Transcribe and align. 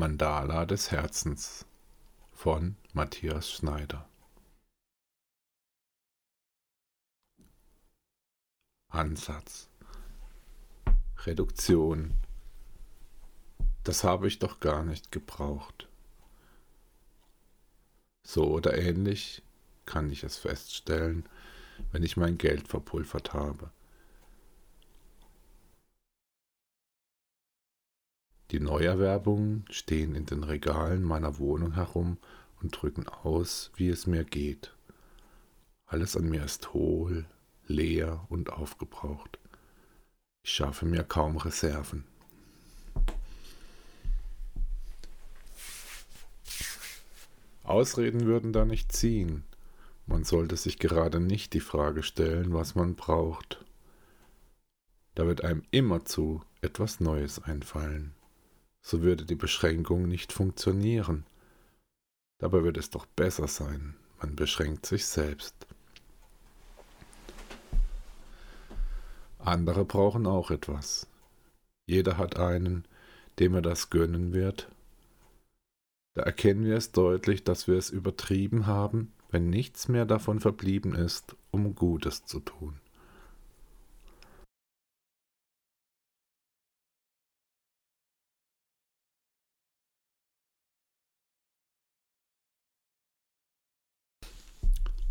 Mandala 0.00 0.64
des 0.64 0.90
Herzens 0.92 1.66
von 2.32 2.74
Matthias 2.94 3.50
Schneider 3.50 4.08
Ansatz 8.88 9.68
Reduktion 11.26 12.14
Das 13.84 14.02
habe 14.02 14.26
ich 14.26 14.38
doch 14.38 14.58
gar 14.60 14.84
nicht 14.84 15.12
gebraucht. 15.12 15.86
So 18.26 18.46
oder 18.46 18.78
ähnlich 18.78 19.42
kann 19.84 20.08
ich 20.08 20.24
es 20.24 20.38
feststellen, 20.38 21.28
wenn 21.92 22.04
ich 22.04 22.16
mein 22.16 22.38
Geld 22.38 22.68
verpulvert 22.68 23.34
habe. 23.34 23.70
Die 28.50 28.58
Neuerwerbungen 28.58 29.64
stehen 29.70 30.16
in 30.16 30.26
den 30.26 30.42
Regalen 30.42 31.04
meiner 31.04 31.38
Wohnung 31.38 31.74
herum 31.74 32.18
und 32.60 32.70
drücken 32.70 33.08
aus, 33.08 33.70
wie 33.76 33.88
es 33.88 34.08
mir 34.08 34.24
geht. 34.24 34.74
Alles 35.86 36.16
an 36.16 36.28
mir 36.28 36.44
ist 36.44 36.74
hohl, 36.74 37.26
leer 37.66 38.26
und 38.28 38.52
aufgebraucht. 38.52 39.38
Ich 40.42 40.50
schaffe 40.50 40.84
mir 40.84 41.04
kaum 41.04 41.36
Reserven. 41.36 42.04
Ausreden 47.62 48.26
würden 48.26 48.52
da 48.52 48.64
nicht 48.64 48.90
ziehen. 48.90 49.44
Man 50.06 50.24
sollte 50.24 50.56
sich 50.56 50.80
gerade 50.80 51.20
nicht 51.20 51.52
die 51.52 51.60
Frage 51.60 52.02
stellen, 52.02 52.52
was 52.52 52.74
man 52.74 52.96
braucht. 52.96 53.64
Da 55.14 55.28
wird 55.28 55.44
einem 55.44 55.62
immerzu 55.70 56.42
etwas 56.62 56.98
Neues 56.98 57.40
einfallen 57.40 58.12
so 58.82 59.02
würde 59.02 59.24
die 59.24 59.34
Beschränkung 59.34 60.08
nicht 60.08 60.32
funktionieren. 60.32 61.24
Dabei 62.38 62.64
wird 62.64 62.76
es 62.76 62.90
doch 62.90 63.06
besser 63.06 63.48
sein, 63.48 63.94
man 64.20 64.36
beschränkt 64.36 64.86
sich 64.86 65.06
selbst. 65.06 65.54
Andere 69.38 69.84
brauchen 69.84 70.26
auch 70.26 70.50
etwas. 70.50 71.06
Jeder 71.86 72.18
hat 72.18 72.38
einen, 72.38 72.84
dem 73.38 73.54
er 73.54 73.62
das 73.62 73.90
gönnen 73.90 74.32
wird. 74.32 74.68
Da 76.14 76.22
erkennen 76.22 76.64
wir 76.64 76.76
es 76.76 76.92
deutlich, 76.92 77.44
dass 77.44 77.66
wir 77.66 77.76
es 77.76 77.90
übertrieben 77.90 78.66
haben, 78.66 79.12
wenn 79.30 79.48
nichts 79.48 79.88
mehr 79.88 80.06
davon 80.06 80.40
verblieben 80.40 80.94
ist, 80.94 81.36
um 81.50 81.74
Gutes 81.74 82.24
zu 82.24 82.40
tun. 82.40 82.80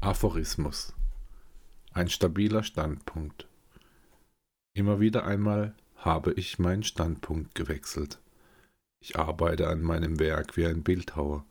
Aphorismus. 0.02 0.94
Ein 1.92 2.08
stabiler 2.08 2.64
Standpunkt. 2.64 3.50
Immer 4.74 5.02
wieder 5.02 5.26
einmal 5.26 5.76
habe 5.98 6.32
ich 6.32 6.58
meinen 6.58 6.84
Standpunkt 6.84 7.54
gewechselt. 7.54 8.18
Ich 9.02 9.20
arbeite 9.20 9.68
an 9.68 9.82
meinem 9.82 10.18
Werk 10.18 10.56
wie 10.56 10.66
ein 10.66 10.84
Bildhauer, 10.84 11.46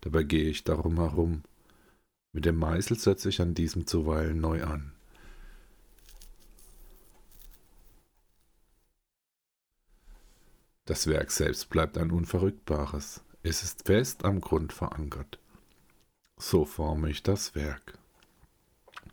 dabei 0.00 0.24
gehe 0.24 0.50
ich 0.50 0.64
darum 0.64 0.96
herum. 0.96 1.44
Mit 2.32 2.44
dem 2.44 2.56
Meißel 2.56 2.98
setze 2.98 3.28
ich 3.28 3.40
an 3.40 3.54
diesem 3.54 3.86
zuweilen 3.86 4.40
neu 4.40 4.64
an. 4.64 4.90
Das 10.86 11.06
Werk 11.06 11.30
selbst 11.30 11.70
bleibt 11.70 11.96
ein 11.96 12.10
unverrückbares, 12.10 13.22
es 13.44 13.62
ist 13.62 13.86
fest 13.86 14.24
am 14.24 14.40
Grund 14.40 14.72
verankert. 14.72 15.38
So 16.44 16.64
forme 16.64 17.08
ich 17.08 17.22
das 17.22 17.54
Werk. 17.54 17.96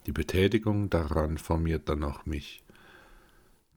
Die 0.07 0.11
Betätigung 0.11 0.89
daran 0.89 1.37
formiert 1.37 1.87
dann 1.87 2.03
auch 2.03 2.25
mich. 2.25 2.63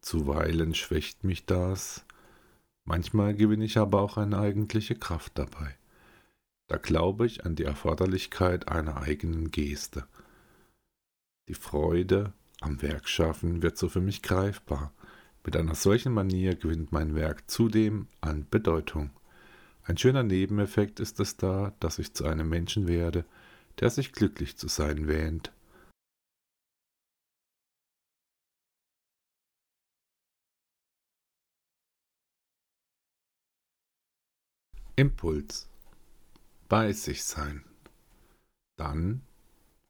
Zuweilen 0.00 0.74
schwächt 0.74 1.22
mich 1.22 1.44
das, 1.44 2.06
manchmal 2.86 3.34
gewinne 3.34 3.66
ich 3.66 3.76
aber 3.76 4.00
auch 4.00 4.16
eine 4.16 4.38
eigentliche 4.38 4.94
Kraft 4.94 5.32
dabei. 5.34 5.76
Da 6.66 6.78
glaube 6.78 7.26
ich 7.26 7.44
an 7.44 7.54
die 7.54 7.64
Erforderlichkeit 7.64 8.68
einer 8.68 8.96
eigenen 8.96 9.50
Geste. 9.50 10.06
Die 11.50 11.54
Freude 11.54 12.32
am 12.62 12.80
Werkschaffen 12.80 13.62
wird 13.62 13.76
so 13.76 13.90
für 13.90 14.00
mich 14.00 14.22
greifbar. 14.22 14.94
Mit 15.44 15.58
einer 15.58 15.74
solchen 15.74 16.14
Manier 16.14 16.56
gewinnt 16.56 16.90
mein 16.90 17.14
Werk 17.14 17.50
zudem 17.50 18.08
an 18.22 18.46
Bedeutung. 18.48 19.10
Ein 19.84 19.98
schöner 19.98 20.22
Nebeneffekt 20.22 21.00
ist 21.00 21.18
es 21.18 21.36
da, 21.36 21.72
dass 21.80 21.98
ich 21.98 22.14
zu 22.14 22.24
einem 22.24 22.48
Menschen 22.48 22.86
werde, 22.86 23.24
der 23.80 23.90
sich 23.90 24.12
glücklich 24.12 24.56
zu 24.56 24.68
sein 24.68 25.08
wähnt. 25.08 25.52
Impuls. 34.94 35.68
Bei 36.68 36.92
sich 36.92 37.24
sein. 37.24 37.64
Dann, 38.76 39.22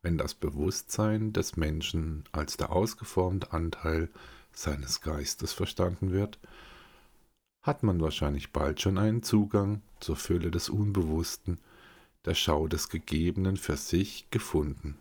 wenn 0.00 0.16
das 0.16 0.34
Bewusstsein 0.34 1.34
des 1.34 1.56
Menschen 1.56 2.24
als 2.32 2.56
der 2.56 2.70
ausgeformte 2.72 3.52
Anteil 3.52 4.08
seines 4.52 5.02
Geistes 5.02 5.52
verstanden 5.52 6.12
wird, 6.12 6.38
hat 7.62 7.82
man 7.82 8.00
wahrscheinlich 8.00 8.52
bald 8.52 8.80
schon 8.80 8.98
einen 8.98 9.22
Zugang 9.22 9.82
zur 10.00 10.16
Fülle 10.16 10.50
des 10.50 10.68
Unbewussten 10.68 11.58
der 12.24 12.34
Schau 12.34 12.68
des 12.68 12.88
Gegebenen 12.88 13.56
für 13.56 13.76
sich 13.76 14.30
gefunden. 14.30 14.98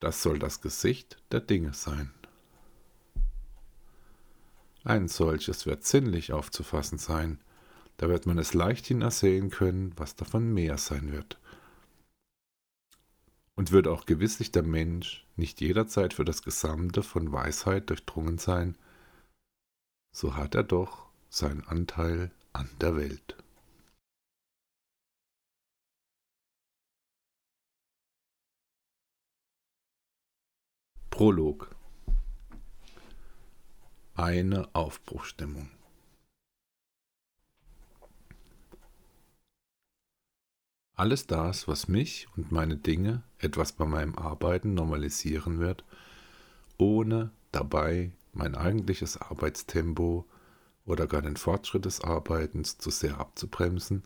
Das 0.00 0.22
soll 0.22 0.38
das 0.38 0.60
Gesicht 0.60 1.22
der 1.30 1.40
Dinge 1.40 1.74
sein. 1.74 2.12
Ein 4.84 5.06
solches 5.06 5.64
wird 5.66 5.84
sinnlich 5.84 6.32
aufzufassen 6.32 6.98
sein, 6.98 7.40
da 7.98 8.08
wird 8.08 8.26
man 8.26 8.38
es 8.38 8.52
leichthin 8.52 9.02
ersehen 9.02 9.50
können, 9.50 9.92
was 9.96 10.16
davon 10.16 10.52
mehr 10.52 10.76
sein 10.76 11.12
wird. 11.12 11.38
Und 13.54 13.70
wird 13.70 13.86
auch 13.86 14.06
gewisslich 14.06 14.50
der 14.50 14.64
Mensch 14.64 15.24
nicht 15.36 15.60
jederzeit 15.60 16.14
für 16.14 16.24
das 16.24 16.42
Gesamte 16.42 17.04
von 17.04 17.30
Weisheit 17.30 17.90
durchdrungen 17.90 18.38
sein, 18.38 18.76
so 20.10 20.34
hat 20.34 20.56
er 20.56 20.64
doch 20.64 21.11
seinen 21.34 21.66
Anteil 21.66 22.30
an 22.52 22.68
der 22.80 22.94
Welt. 22.96 23.36
Prolog 31.08 31.74
Eine 34.14 34.68
Aufbruchstimmung 34.74 35.70
Alles 40.94 41.26
das, 41.26 41.66
was 41.66 41.88
mich 41.88 42.28
und 42.36 42.52
meine 42.52 42.76
Dinge 42.76 43.22
etwas 43.38 43.72
bei 43.72 43.86
meinem 43.86 44.16
Arbeiten 44.16 44.74
normalisieren 44.74 45.58
wird, 45.58 45.84
ohne 46.76 47.30
dabei 47.50 48.12
mein 48.34 48.54
eigentliches 48.54 49.16
Arbeitstempo 49.16 50.26
oder 50.84 51.06
gar 51.06 51.22
den 51.22 51.36
Fortschritt 51.36 51.84
des 51.84 52.00
Arbeitens 52.00 52.78
zu 52.78 52.90
sehr 52.90 53.18
abzubremsen, 53.18 54.02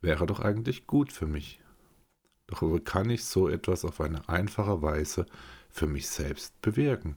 wäre 0.00 0.26
doch 0.26 0.40
eigentlich 0.40 0.86
gut 0.86 1.12
für 1.12 1.26
mich. 1.26 1.60
Doch 2.46 2.62
wie 2.62 2.80
kann 2.80 3.10
ich 3.10 3.24
so 3.24 3.48
etwas 3.48 3.84
auf 3.84 4.00
eine 4.00 4.28
einfache 4.28 4.82
Weise 4.82 5.26
für 5.68 5.86
mich 5.86 6.08
selbst 6.08 6.60
bewirken? 6.62 7.16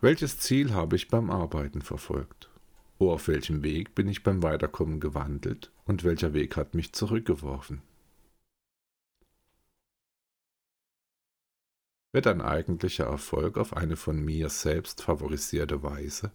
Welches 0.00 0.38
Ziel 0.38 0.72
habe 0.72 0.94
ich 0.94 1.08
beim 1.08 1.28
Arbeiten 1.28 1.82
verfolgt? 1.82 2.50
Oh, 3.00 3.10
auf 3.10 3.26
welchem 3.26 3.64
Weg 3.64 3.94
bin 3.96 4.08
ich 4.08 4.22
beim 4.22 4.42
Weiterkommen 4.44 5.00
gewandelt 5.00 5.72
und 5.86 6.04
welcher 6.04 6.34
Weg 6.34 6.56
hat 6.56 6.74
mich 6.74 6.92
zurückgeworfen? 6.92 7.82
Wird 12.12 12.26
ein 12.26 12.40
eigentlicher 12.40 13.06
Erfolg 13.06 13.58
auf 13.58 13.76
eine 13.76 13.96
von 13.96 14.24
mir 14.24 14.48
selbst 14.48 15.02
favorisierte 15.02 15.82
Weise 15.82 16.32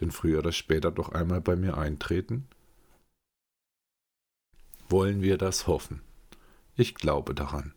denn 0.00 0.10
früher 0.10 0.38
oder 0.38 0.52
später 0.52 0.90
doch 0.90 1.10
einmal 1.10 1.40
bei 1.40 1.54
mir 1.54 1.76
eintreten? 1.76 2.48
Wollen 4.88 5.20
wir 5.20 5.36
das 5.36 5.66
hoffen? 5.66 6.00
Ich 6.76 6.94
glaube 6.94 7.34
daran 7.34 7.74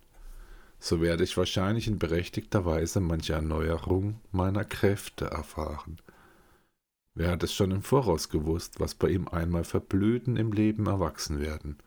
so 0.86 1.02
werde 1.02 1.24
ich 1.24 1.36
wahrscheinlich 1.36 1.88
in 1.88 1.98
berechtigter 1.98 2.64
Weise 2.64 3.00
manche 3.00 3.34
Erneuerung 3.34 4.20
meiner 4.32 4.64
Kräfte 4.64 5.26
erfahren. 5.26 6.00
Wer 7.16 7.32
hat 7.32 7.42
es 7.42 7.54
schon 7.56 7.72
im 7.72 7.82
Voraus 7.82 8.30
gewusst, 8.30 8.80
was 8.80 8.94
bei 8.94 9.10
ihm 9.10 9.28
einmal 9.28 9.64
für 9.64 9.80
Blüten 9.80 10.36
im 10.36 10.52
Leben 10.52 10.86
erwachsen 10.86 11.40
werden? 11.40 11.78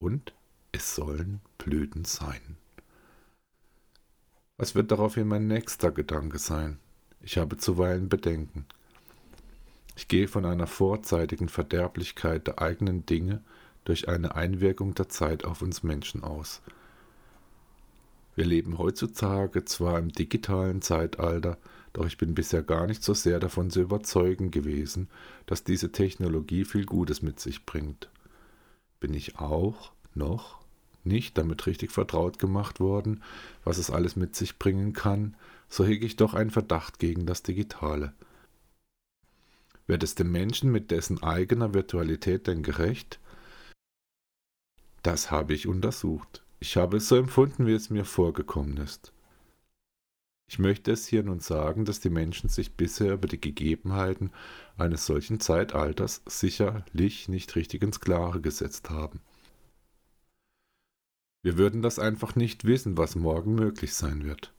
Und 0.00 0.34
es 0.72 0.94
sollen 0.94 1.40
Blüten 1.56 2.04
sein. 2.04 2.58
Was 4.64 4.74
wird 4.74 4.90
daraufhin 4.90 5.28
mein 5.28 5.46
nächster 5.46 5.90
Gedanke 5.90 6.38
sein? 6.38 6.78
Ich 7.20 7.36
habe 7.36 7.58
zuweilen 7.58 8.08
Bedenken. 8.08 8.64
Ich 9.94 10.08
gehe 10.08 10.26
von 10.26 10.46
einer 10.46 10.66
vorzeitigen 10.66 11.50
Verderblichkeit 11.50 12.46
der 12.46 12.62
eigenen 12.62 13.04
Dinge 13.04 13.42
durch 13.84 14.08
eine 14.08 14.36
Einwirkung 14.36 14.94
der 14.94 15.10
Zeit 15.10 15.44
auf 15.44 15.60
uns 15.60 15.82
Menschen 15.82 16.24
aus. 16.24 16.62
Wir 18.36 18.46
leben 18.46 18.78
heutzutage 18.78 19.66
zwar 19.66 19.98
im 19.98 20.08
digitalen 20.08 20.80
Zeitalter, 20.80 21.58
doch 21.92 22.06
ich 22.06 22.16
bin 22.16 22.34
bisher 22.34 22.62
gar 22.62 22.86
nicht 22.86 23.04
so 23.04 23.12
sehr 23.12 23.40
davon 23.40 23.68
zu 23.68 23.82
überzeugen 23.82 24.50
gewesen, 24.50 25.10
dass 25.44 25.64
diese 25.64 25.92
Technologie 25.92 26.64
viel 26.64 26.86
Gutes 26.86 27.20
mit 27.20 27.38
sich 27.38 27.66
bringt. 27.66 28.08
Bin 28.98 29.12
ich 29.12 29.38
auch 29.38 29.92
noch 30.14 30.63
nicht 31.04 31.38
damit 31.38 31.66
richtig 31.66 31.90
vertraut 31.90 32.38
gemacht 32.38 32.80
worden, 32.80 33.22
was 33.64 33.78
es 33.78 33.90
alles 33.90 34.16
mit 34.16 34.34
sich 34.34 34.58
bringen 34.58 34.92
kann, 34.92 35.36
so 35.68 35.84
hege 35.84 36.06
ich 36.06 36.16
doch 36.16 36.34
einen 36.34 36.50
Verdacht 36.50 36.98
gegen 36.98 37.26
das 37.26 37.42
Digitale. 37.42 38.12
Wird 39.86 40.02
es 40.02 40.14
dem 40.14 40.32
Menschen 40.32 40.72
mit 40.72 40.90
dessen 40.90 41.22
eigener 41.22 41.74
Virtualität 41.74 42.46
denn 42.46 42.62
gerecht? 42.62 43.20
Das 45.02 45.30
habe 45.30 45.52
ich 45.52 45.66
untersucht. 45.66 46.42
Ich 46.60 46.76
habe 46.76 46.96
es 46.96 47.08
so 47.08 47.16
empfunden, 47.16 47.66
wie 47.66 47.74
es 47.74 47.90
mir 47.90 48.06
vorgekommen 48.06 48.78
ist. 48.78 49.12
Ich 50.48 50.58
möchte 50.58 50.92
es 50.92 51.06
hier 51.06 51.22
nun 51.22 51.40
sagen, 51.40 51.84
dass 51.84 52.00
die 52.00 52.10
Menschen 52.10 52.48
sich 52.48 52.74
bisher 52.74 53.14
über 53.14 53.28
die 53.28 53.40
Gegebenheiten 53.40 54.30
eines 54.76 55.04
solchen 55.04 55.40
Zeitalters 55.40 56.22
sicherlich 56.26 57.28
nicht 57.28 57.56
richtig 57.56 57.82
ins 57.82 58.00
Klare 58.00 58.40
gesetzt 58.40 58.90
haben. 58.90 59.20
Wir 61.44 61.58
würden 61.58 61.82
das 61.82 61.98
einfach 61.98 62.36
nicht 62.36 62.64
wissen, 62.64 62.96
was 62.96 63.16
morgen 63.16 63.54
möglich 63.54 63.92
sein 63.92 64.24
wird. 64.24 64.54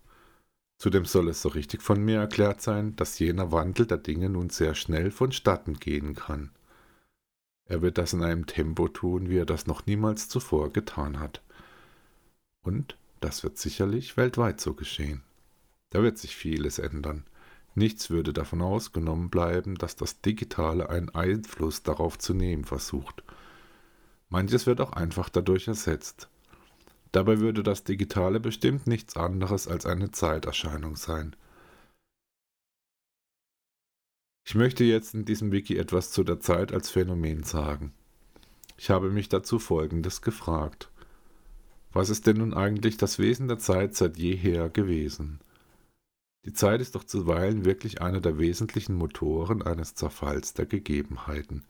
Zudem 0.77 1.05
soll 1.05 1.29
es 1.29 1.41
so 1.41 1.49
richtig 1.49 1.81
von 1.81 1.99
mir 1.99 2.19
erklärt 2.19 2.61
sein, 2.61 2.95
dass 2.95 3.17
jener 3.17 3.51
Wandel 3.51 3.87
der 3.87 3.97
Dinge 3.97 4.29
nun 4.29 4.51
sehr 4.51 4.75
schnell 4.75 5.09
vonstatten 5.09 5.79
gehen 5.79 6.13
kann. 6.13 6.51
Er 7.65 7.81
wird 7.81 7.97
das 7.97 8.13
in 8.13 8.21
einem 8.21 8.45
Tempo 8.45 8.87
tun, 8.87 9.31
wie 9.31 9.37
er 9.39 9.47
das 9.47 9.65
noch 9.65 9.87
niemals 9.87 10.29
zuvor 10.29 10.71
getan 10.71 11.19
hat. 11.19 11.41
Und 12.61 12.95
das 13.19 13.41
wird 13.41 13.57
sicherlich 13.57 14.15
weltweit 14.15 14.61
so 14.61 14.75
geschehen. 14.75 15.23
Da 15.89 16.03
wird 16.03 16.19
sich 16.19 16.35
vieles 16.35 16.77
ändern. 16.77 17.25
Nichts 17.73 18.11
würde 18.11 18.31
davon 18.31 18.61
ausgenommen 18.61 19.31
bleiben, 19.31 19.73
dass 19.73 19.95
das 19.95 20.21
Digitale 20.21 20.88
einen 20.88 21.09
Einfluss 21.09 21.81
darauf 21.81 22.19
zu 22.19 22.35
nehmen 22.35 22.63
versucht. 22.63 23.23
Manches 24.29 24.67
wird 24.67 24.81
auch 24.81 24.93
einfach 24.93 25.29
dadurch 25.29 25.67
ersetzt. 25.67 26.29
Dabei 27.15 27.39
würde 27.39 27.63
das 27.63 27.85
Digitale 27.85 28.41
bestimmt 28.41 28.88
nichts 28.88 29.15
anderes 29.15 29.69
als 29.69 29.85
eine 29.85 30.12
Zeiterscheinung 30.12 30.97
sein. 30.97 31.33
Ich 34.44 34.53
möchte 34.53 34.83
jetzt 34.83 35.13
in 35.13 35.23
diesem 35.23 35.53
Wiki 35.53 35.77
etwas 35.77 36.12
zu 36.12 36.25
der 36.25 36.41
Zeit 36.41 36.73
als 36.73 36.89
Phänomen 36.89 37.44
sagen. 37.44 37.94
Ich 38.75 38.89
habe 38.89 39.12
mich 39.12 39.29
dazu 39.29 39.59
Folgendes 39.59 40.23
gefragt. 40.23 40.91
Was 41.94 42.09
ist 42.09 42.27
denn 42.27 42.35
nun 42.35 42.53
eigentlich 42.53 42.97
das 42.97 43.17
Wesen 43.17 43.47
der 43.47 43.59
Zeit 43.59 43.95
seit 43.95 44.17
jeher 44.17 44.69
gewesen? 44.69 45.39
Die 46.44 46.51
Zeit 46.51 46.81
ist 46.81 46.95
doch 46.95 47.06
zuweilen 47.06 47.63
wirklich 47.63 48.01
einer 48.01 48.19
der 48.19 48.39
wesentlichen 48.39 48.94
Motoren 48.94 49.62
eines 49.62 49.95
Zerfalls 49.95 50.53
der 50.53 50.65
Gegebenheiten. 50.65 51.63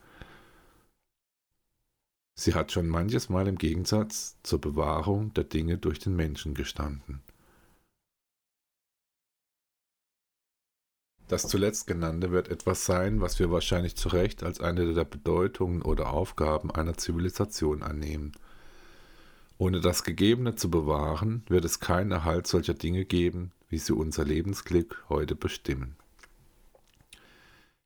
Sie 2.37 2.53
hat 2.53 2.71
schon 2.71 2.87
manches 2.87 3.29
Mal 3.29 3.47
im 3.47 3.57
Gegensatz 3.57 4.37
zur 4.43 4.59
Bewahrung 4.59 5.33
der 5.33 5.45
Dinge 5.45 5.77
durch 5.77 5.99
den 5.99 6.15
Menschen 6.15 6.53
gestanden. 6.53 7.23
Das 11.27 11.47
zuletzt 11.47 11.87
genannte 11.87 12.31
wird 12.31 12.49
etwas 12.49 12.85
sein, 12.85 13.19
was 13.19 13.39
wir 13.39 13.49
wahrscheinlich 13.49 13.95
zu 13.95 14.09
Recht 14.09 14.43
als 14.43 14.59
eine 14.59 14.93
der 14.93 15.05
Bedeutungen 15.05 15.81
oder 15.81 16.11
Aufgaben 16.11 16.69
einer 16.69 16.97
Zivilisation 16.97 17.81
annehmen. 17.81 18.33
Ohne 19.57 19.79
das 19.79 20.03
Gegebene 20.03 20.55
zu 20.55 20.69
bewahren, 20.69 21.43
wird 21.47 21.65
es 21.65 21.79
keinen 21.79 22.11
Erhalt 22.11 22.45
solcher 22.45 22.73
Dinge 22.73 23.05
geben, 23.05 23.53
wie 23.69 23.79
sie 23.79 23.93
unser 23.93 24.25
Lebensglück 24.25 25.03
heute 25.09 25.35
bestimmen. 25.35 25.95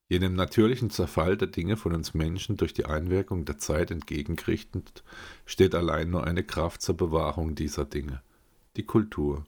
Jenem 0.10 0.34
natürlichen 0.34 0.90
Zerfall 0.90 1.38
der 1.38 1.50
Dinge 1.50 1.78
von 1.78 1.94
uns 1.94 2.16
Menschen 2.16 2.58
durch 2.58 2.74
die 2.74 2.86
Einwirkung 2.86 3.46
der 3.46 3.60
Zeit 3.60 3.92
entgegengerichtet, 3.92 5.04
steht 5.46 5.76
allein 5.76 6.10
nur 6.10 6.26
eine 6.26 6.44
Kraft 6.44 6.82
zur 6.82 6.98
Bewahrung 6.98 7.54
dieser 7.54 7.86
Dinge, 7.86 8.24
die 8.76 8.84
Kultur. 8.84 9.46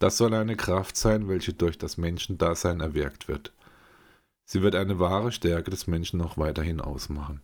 Das 0.00 0.16
soll 0.16 0.34
eine 0.34 0.56
Kraft 0.56 0.96
sein, 0.96 1.28
welche 1.28 1.52
durch 1.52 1.78
das 1.78 1.96
Menschendasein 1.98 2.80
erwirkt 2.80 3.28
wird. 3.28 3.52
Sie 4.44 4.60
wird 4.60 4.74
eine 4.74 4.98
wahre 4.98 5.30
Stärke 5.30 5.70
des 5.70 5.86
Menschen 5.86 6.18
noch 6.18 6.36
weiterhin 6.36 6.80
ausmachen. 6.80 7.40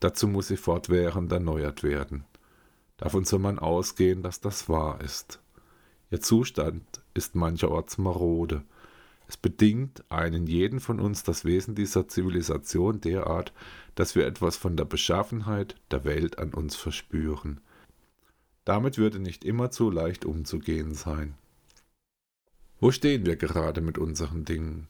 Dazu 0.00 0.28
muss 0.28 0.48
sie 0.48 0.58
fortwährend 0.58 1.32
erneuert 1.32 1.82
werden. 1.82 2.24
Davon 2.98 3.24
soll 3.24 3.38
man 3.38 3.58
ausgehen, 3.58 4.22
dass 4.22 4.40
das 4.42 4.68
wahr 4.68 5.00
ist. 5.00 5.40
Ihr 6.10 6.20
Zustand 6.20 6.84
ist 7.14 7.34
mancherorts 7.34 7.96
marode. 7.96 8.62
Es 9.28 9.36
bedingt 9.36 10.04
einen 10.10 10.46
jeden 10.46 10.80
von 10.80 11.00
uns 11.00 11.22
das 11.22 11.44
Wesen 11.44 11.74
dieser 11.74 12.08
Zivilisation 12.08 13.00
derart, 13.00 13.52
dass 13.94 14.14
wir 14.14 14.26
etwas 14.26 14.56
von 14.56 14.76
der 14.76 14.84
Beschaffenheit 14.84 15.74
der 15.90 16.04
Welt 16.04 16.38
an 16.38 16.54
uns 16.54 16.76
verspüren. 16.76 17.60
Damit 18.64 18.98
würde 18.98 19.18
nicht 19.18 19.44
immer 19.44 19.70
zu 19.70 19.90
leicht 19.90 20.24
umzugehen 20.24 20.94
sein. 20.94 21.34
Wo 22.78 22.90
stehen 22.90 23.24
wir 23.24 23.36
gerade 23.36 23.80
mit 23.80 23.96
unseren 23.96 24.44
Dingen? 24.44 24.88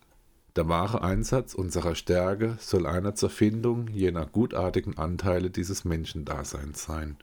Der 0.57 0.69
wahre 0.69 1.03
Einsatz 1.03 1.55
unserer 1.55 1.95
Stärke 1.95 2.57
soll 2.59 2.87
einer 2.87 3.15
zur 3.15 3.31
Findung 3.31 3.89
jener 3.89 4.25
gutartigen 4.25 4.97
Anteile 4.97 5.51
dieses 5.51 5.85
Menschendaseins 5.85 6.83
sein. 6.83 7.17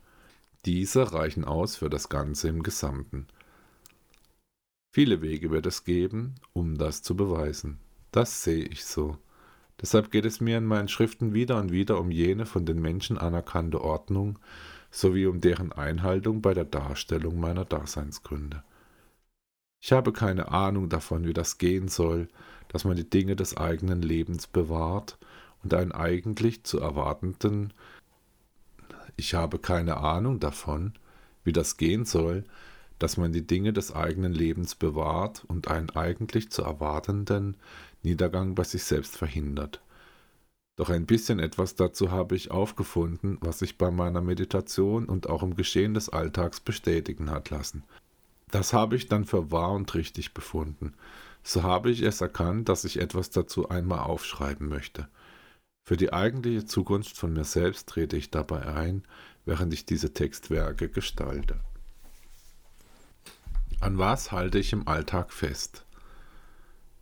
Diese 0.65 1.11
reichen 1.11 1.43
aus 1.43 1.75
für 1.75 1.89
das 1.89 2.09
Ganze 2.09 2.47
im 2.47 2.63
Gesamten. 2.63 3.27
Viele 4.93 5.23
Wege 5.23 5.49
wird 5.49 5.65
es 5.65 5.85
geben, 5.85 6.35
um 6.53 6.77
das 6.77 7.01
zu 7.01 7.15
beweisen. 7.15 7.79
Das 8.11 8.43
sehe 8.43 8.63
ich 8.63 8.85
so. 8.85 9.17
Deshalb 9.81 10.11
geht 10.11 10.23
es 10.23 10.39
mir 10.39 10.59
in 10.59 10.65
meinen 10.65 10.87
Schriften 10.87 11.33
wieder 11.33 11.57
und 11.57 11.71
wieder 11.71 11.99
um 11.99 12.11
jene 12.11 12.45
von 12.45 12.67
den 12.67 12.79
Menschen 12.79 13.17
anerkannte 13.17 13.81
Ordnung 13.81 14.37
sowie 14.91 15.25
um 15.25 15.41
deren 15.41 15.71
Einhaltung 15.71 16.43
bei 16.43 16.53
der 16.53 16.65
Darstellung 16.65 17.39
meiner 17.39 17.65
Daseinsgründe. 17.65 18.63
Ich 19.81 19.91
habe 19.91 20.13
keine 20.13 20.51
Ahnung 20.51 20.89
davon, 20.89 21.25
wie 21.25 21.33
das 21.33 21.57
gehen 21.57 21.87
soll, 21.87 22.27
dass 22.67 22.85
man 22.85 22.95
die 22.95 23.09
Dinge 23.09 23.35
des 23.35 23.57
eigenen 23.57 24.03
Lebens 24.03 24.45
bewahrt 24.45 25.17
und 25.63 25.73
einen 25.73 25.91
eigentlich 25.91 26.65
zu 26.65 26.79
erwartenden 26.79 27.73
Ich 29.15 29.33
habe 29.33 29.57
keine 29.57 29.97
Ahnung 29.97 30.39
davon, 30.39 30.93
wie 31.43 31.51
das 31.51 31.77
gehen 31.77 32.05
soll, 32.05 32.43
dass 33.03 33.17
man 33.17 33.33
die 33.33 33.45
Dinge 33.45 33.73
des 33.73 33.93
eigenen 33.93 34.31
Lebens 34.31 34.75
bewahrt 34.75 35.43
und 35.49 35.67
einen 35.67 35.89
eigentlich 35.89 36.49
zu 36.51 36.61
erwartenden 36.61 37.57
Niedergang 38.01 38.55
bei 38.55 38.63
sich 38.63 38.85
selbst 38.85 39.17
verhindert. 39.17 39.81
Doch 40.77 40.89
ein 40.89 41.05
bisschen 41.05 41.39
etwas 41.39 41.75
dazu 41.75 42.11
habe 42.11 42.37
ich 42.37 42.49
aufgefunden, 42.49 43.39
was 43.41 43.59
sich 43.59 43.77
bei 43.77 43.91
meiner 43.91 44.21
Meditation 44.21 45.03
und 45.03 45.27
auch 45.27 45.43
im 45.43 45.57
Geschehen 45.57 45.93
des 45.93 46.07
Alltags 46.07 46.61
bestätigen 46.61 47.29
hat 47.29 47.49
lassen. 47.49 47.83
Das 48.51 48.71
habe 48.71 48.95
ich 48.95 49.09
dann 49.09 49.25
für 49.25 49.51
wahr 49.51 49.73
und 49.73 49.93
richtig 49.95 50.33
befunden. 50.33 50.93
So 51.43 51.61
habe 51.61 51.91
ich 51.91 52.03
es 52.03 52.21
erkannt, 52.21 52.69
dass 52.69 52.85
ich 52.85 53.01
etwas 53.01 53.31
dazu 53.31 53.67
einmal 53.67 53.99
aufschreiben 53.99 54.69
möchte. 54.69 55.09
Für 55.83 55.97
die 55.97 56.13
eigentliche 56.13 56.63
Zukunft 56.63 57.17
von 57.17 57.33
mir 57.33 57.43
selbst 57.43 57.89
trete 57.89 58.15
ich 58.15 58.31
dabei 58.31 58.65
ein, 58.65 59.03
während 59.43 59.73
ich 59.73 59.85
diese 59.85 60.13
Textwerke 60.13 60.87
gestalte. 60.87 61.59
An 63.83 63.97
was 63.97 64.31
halte 64.31 64.59
ich 64.59 64.71
im 64.71 64.87
Alltag 64.87 65.33
fest? 65.33 65.83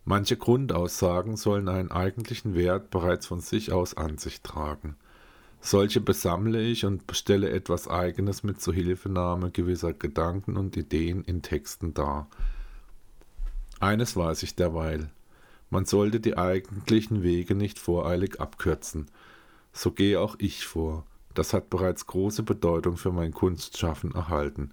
Manche 0.04 0.36
Grundaussagen 0.36 1.36
sollen 1.36 1.68
einen 1.68 1.92
eigentlichen 1.92 2.56
Wert 2.56 2.90
bereits 2.90 3.24
von 3.24 3.38
sich 3.38 3.70
aus 3.70 3.96
an 3.96 4.18
sich 4.18 4.42
tragen. 4.42 4.96
Solche 5.60 6.00
besammle 6.00 6.60
ich 6.60 6.84
und 6.84 7.06
bestelle 7.06 7.50
etwas 7.50 7.86
Eigenes 7.86 8.42
mit 8.42 8.60
Zuhilfenahme 8.60 9.52
gewisser 9.52 9.92
Gedanken 9.92 10.56
und 10.56 10.76
Ideen 10.76 11.22
in 11.22 11.40
Texten 11.40 11.94
dar. 11.94 12.26
Eines 13.78 14.16
weiß 14.16 14.42
ich 14.42 14.56
derweil. 14.56 15.08
Man 15.70 15.84
sollte 15.84 16.18
die 16.18 16.36
eigentlichen 16.36 17.22
Wege 17.22 17.54
nicht 17.54 17.78
voreilig 17.78 18.40
abkürzen. 18.40 19.06
So 19.72 19.92
gehe 19.92 20.18
auch 20.18 20.34
ich 20.40 20.66
vor. 20.66 21.06
Das 21.32 21.52
hat 21.52 21.70
bereits 21.70 22.08
große 22.08 22.42
Bedeutung 22.42 22.96
für 22.96 23.12
mein 23.12 23.32
Kunstschaffen 23.32 24.16
erhalten. 24.16 24.72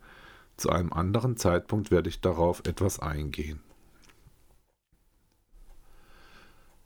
Zu 0.60 0.72
einem 0.72 0.92
anderen 0.92 1.38
Zeitpunkt 1.38 1.90
werde 1.90 2.10
ich 2.10 2.20
darauf 2.20 2.64
etwas 2.66 3.00
eingehen. 3.00 3.62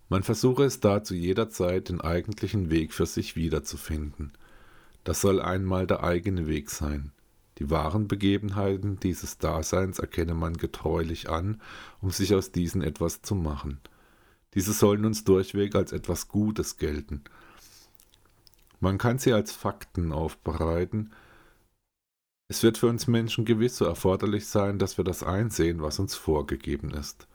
Man 0.10 0.22
versuche 0.22 0.64
es 0.64 0.80
da 0.80 1.04
zu 1.04 1.16
jeder 1.16 1.50
Zeit 1.50 1.90
den 1.90 2.00
eigentlichen 2.00 2.70
Weg 2.70 2.94
für 2.94 3.08
sich 3.08 3.36
wiederzufinden. 3.36 4.32
Das 5.04 5.22
soll 5.22 5.42
einmal 5.42 5.88
der 5.88 6.04
eigene 6.04 6.46
Weg 6.46 6.70
sein. 6.70 7.14
Die 7.58 7.72
wahren 7.72 8.08
Begebenheiten 8.08 9.00
dieses 9.00 9.40
Daseins 9.40 9.98
erkenne 9.98 10.36
man 10.36 10.56
getreulich 10.56 11.32
an, 11.32 11.60
um 12.00 12.12
sich 12.12 12.36
aus 12.36 12.52
diesen 12.52 12.84
etwas 12.84 13.24
zu 13.24 13.34
machen. 13.34 13.80
Diese 14.54 14.72
sollen 14.72 15.04
uns 15.04 15.24
durchweg 15.24 15.74
als 15.74 15.94
etwas 15.94 16.28
Gutes 16.28 16.78
gelten. 16.78 17.24
Man 18.80 19.00
kann 19.00 19.18
sie 19.18 19.34
als 19.34 19.52
Fakten 19.52 20.12
aufbereiten. 20.12 21.12
Es 22.54 22.62
wird 22.62 22.78
für 22.78 22.86
uns 22.86 23.08
Menschen 23.08 23.46
gewiss 23.46 23.78
so 23.78 23.86
erforderlich 23.86 24.46
sein, 24.46 24.78
dass 24.78 25.00
wir 25.00 25.04
das 25.04 25.24
einsehen, 25.24 25.82
was 25.82 25.98
uns 25.98 26.14
vorgegeben 26.14 26.92
ist. 26.92 27.28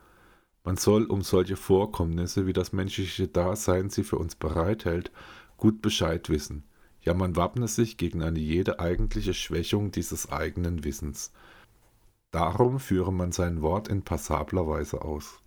Man 0.62 0.76
soll 0.76 1.06
um 1.06 1.22
solche 1.22 1.56
Vorkommnisse, 1.56 2.46
wie 2.46 2.52
das 2.52 2.72
menschliche 2.72 3.26
Dasein 3.26 3.90
sie 3.90 4.04
für 4.04 4.16
uns 4.16 4.36
bereithält, 4.36 5.10
gut 5.56 5.82
Bescheid 5.82 6.28
wissen. 6.28 6.62
Ja, 7.00 7.14
man 7.14 7.34
wappne 7.34 7.66
sich 7.66 7.96
gegen 7.96 8.22
eine 8.22 8.38
jede 8.38 8.78
eigentliche 8.78 9.34
Schwächung 9.34 9.90
dieses 9.90 10.30
eigenen 10.30 10.84
Wissens. 10.84 11.32
Darum 12.30 12.78
führe 12.78 13.12
man 13.12 13.32
sein 13.32 13.60
Wort 13.60 13.88
in 13.88 14.02
passabler 14.02 14.68
Weise 14.68 15.02
aus. 15.02 15.42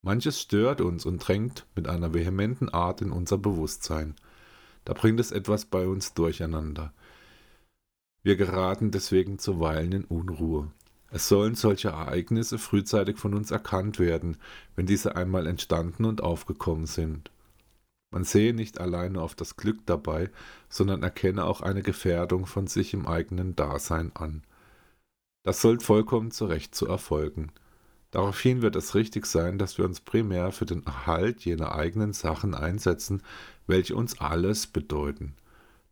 Manches 0.00 0.40
stört 0.40 0.80
uns 0.80 1.04
und 1.04 1.18
drängt 1.18 1.66
mit 1.76 1.88
einer 1.88 2.14
vehementen 2.14 2.70
Art 2.70 3.02
in 3.02 3.12
unser 3.12 3.36
Bewusstsein. 3.36 4.14
Da 4.86 4.94
bringt 4.94 5.20
es 5.20 5.30
etwas 5.30 5.66
bei 5.66 5.86
uns 5.86 6.14
durcheinander. 6.14 6.94
Wir 8.24 8.36
geraten 8.36 8.90
deswegen 8.90 9.38
zuweilen 9.38 9.92
in 9.92 10.04
Unruhe. 10.04 10.70
Es 11.10 11.28
sollen 11.28 11.54
solche 11.54 11.88
Ereignisse 11.88 12.58
frühzeitig 12.58 13.18
von 13.18 13.34
uns 13.34 13.50
erkannt 13.50 13.98
werden, 13.98 14.38
wenn 14.74 14.86
diese 14.86 15.14
einmal 15.14 15.46
entstanden 15.46 16.06
und 16.06 16.22
aufgekommen 16.22 16.86
sind. 16.86 17.30
Man 18.10 18.24
sehe 18.24 18.54
nicht 18.54 18.80
alleine 18.80 19.20
auf 19.20 19.34
das 19.34 19.56
Glück 19.56 19.84
dabei, 19.84 20.30
sondern 20.70 21.02
erkenne 21.02 21.44
auch 21.44 21.60
eine 21.60 21.82
Gefährdung 21.82 22.46
von 22.46 22.66
sich 22.66 22.94
im 22.94 23.06
eigenen 23.06 23.56
Dasein 23.56 24.10
an. 24.16 24.42
Das 25.42 25.60
soll 25.60 25.78
vollkommen 25.80 26.30
zu 26.30 26.46
Recht 26.46 26.74
zu 26.74 26.86
erfolgen. 26.86 27.52
Daraufhin 28.10 28.62
wird 28.62 28.74
es 28.74 28.94
richtig 28.94 29.26
sein, 29.26 29.58
dass 29.58 29.76
wir 29.76 29.84
uns 29.84 30.00
primär 30.00 30.50
für 30.50 30.64
den 30.64 30.86
Erhalt 30.86 31.44
jener 31.44 31.74
eigenen 31.74 32.14
Sachen 32.14 32.54
einsetzen, 32.54 33.22
welche 33.66 33.96
uns 33.96 34.18
alles 34.18 34.66
bedeuten. 34.66 35.34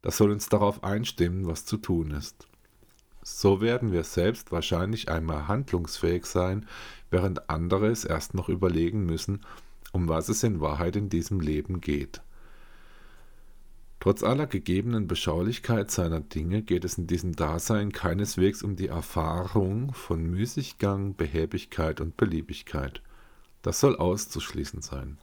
Das 0.03 0.17
soll 0.17 0.31
uns 0.31 0.49
darauf 0.49 0.85
einstimmen, 0.85 1.47
was 1.47 1.65
zu 1.65 1.77
tun 1.77 2.11
ist. 2.11 2.47
So 3.23 3.61
werden 3.61 3.93
wir 3.93 4.03
selbst 4.03 4.51
wahrscheinlich 4.51 5.09
einmal 5.09 5.47
handlungsfähig 5.47 6.27
sein, 6.27 6.67
während 7.11 7.49
andere 7.49 7.87
es 7.87 8.05
erst 8.05 8.35
noch 8.35 8.49
überlegen 8.49 9.07
müssen, 9.07 9.43
um 9.93 10.09
was 10.09 10.29
es 10.29 10.43
in 10.43 10.61
Wahrheit 10.61 10.97
in 10.97 11.09
diesem 11.09 11.41
Leben 11.41 11.81
geht. 11.81 12.21
Trotz 14.01 14.25
aller 14.25 14.49
gegebenen 14.49 15.07
Beschaulichkeit 15.07 15.93
seiner 15.93 16.19
Dinge 16.19 16.63
geht 16.63 16.85
es 16.85 16.99
in 16.99 17.07
diesem 17.07 17.37
Dasein 17.37 17.93
keineswegs 17.93 18.65
um 18.65 18.75
die 18.75 18.89
Erfahrung 18.89 19.95
von 19.95 20.25
Müßiggang, 20.29 21.15
Behäbigkeit 21.15 22.01
und 22.01 22.17
Beliebigkeit. 22.17 23.01
Das 23.63 23.79
soll 23.79 23.95
auszuschließen 23.95 24.83
sein. 24.83 25.19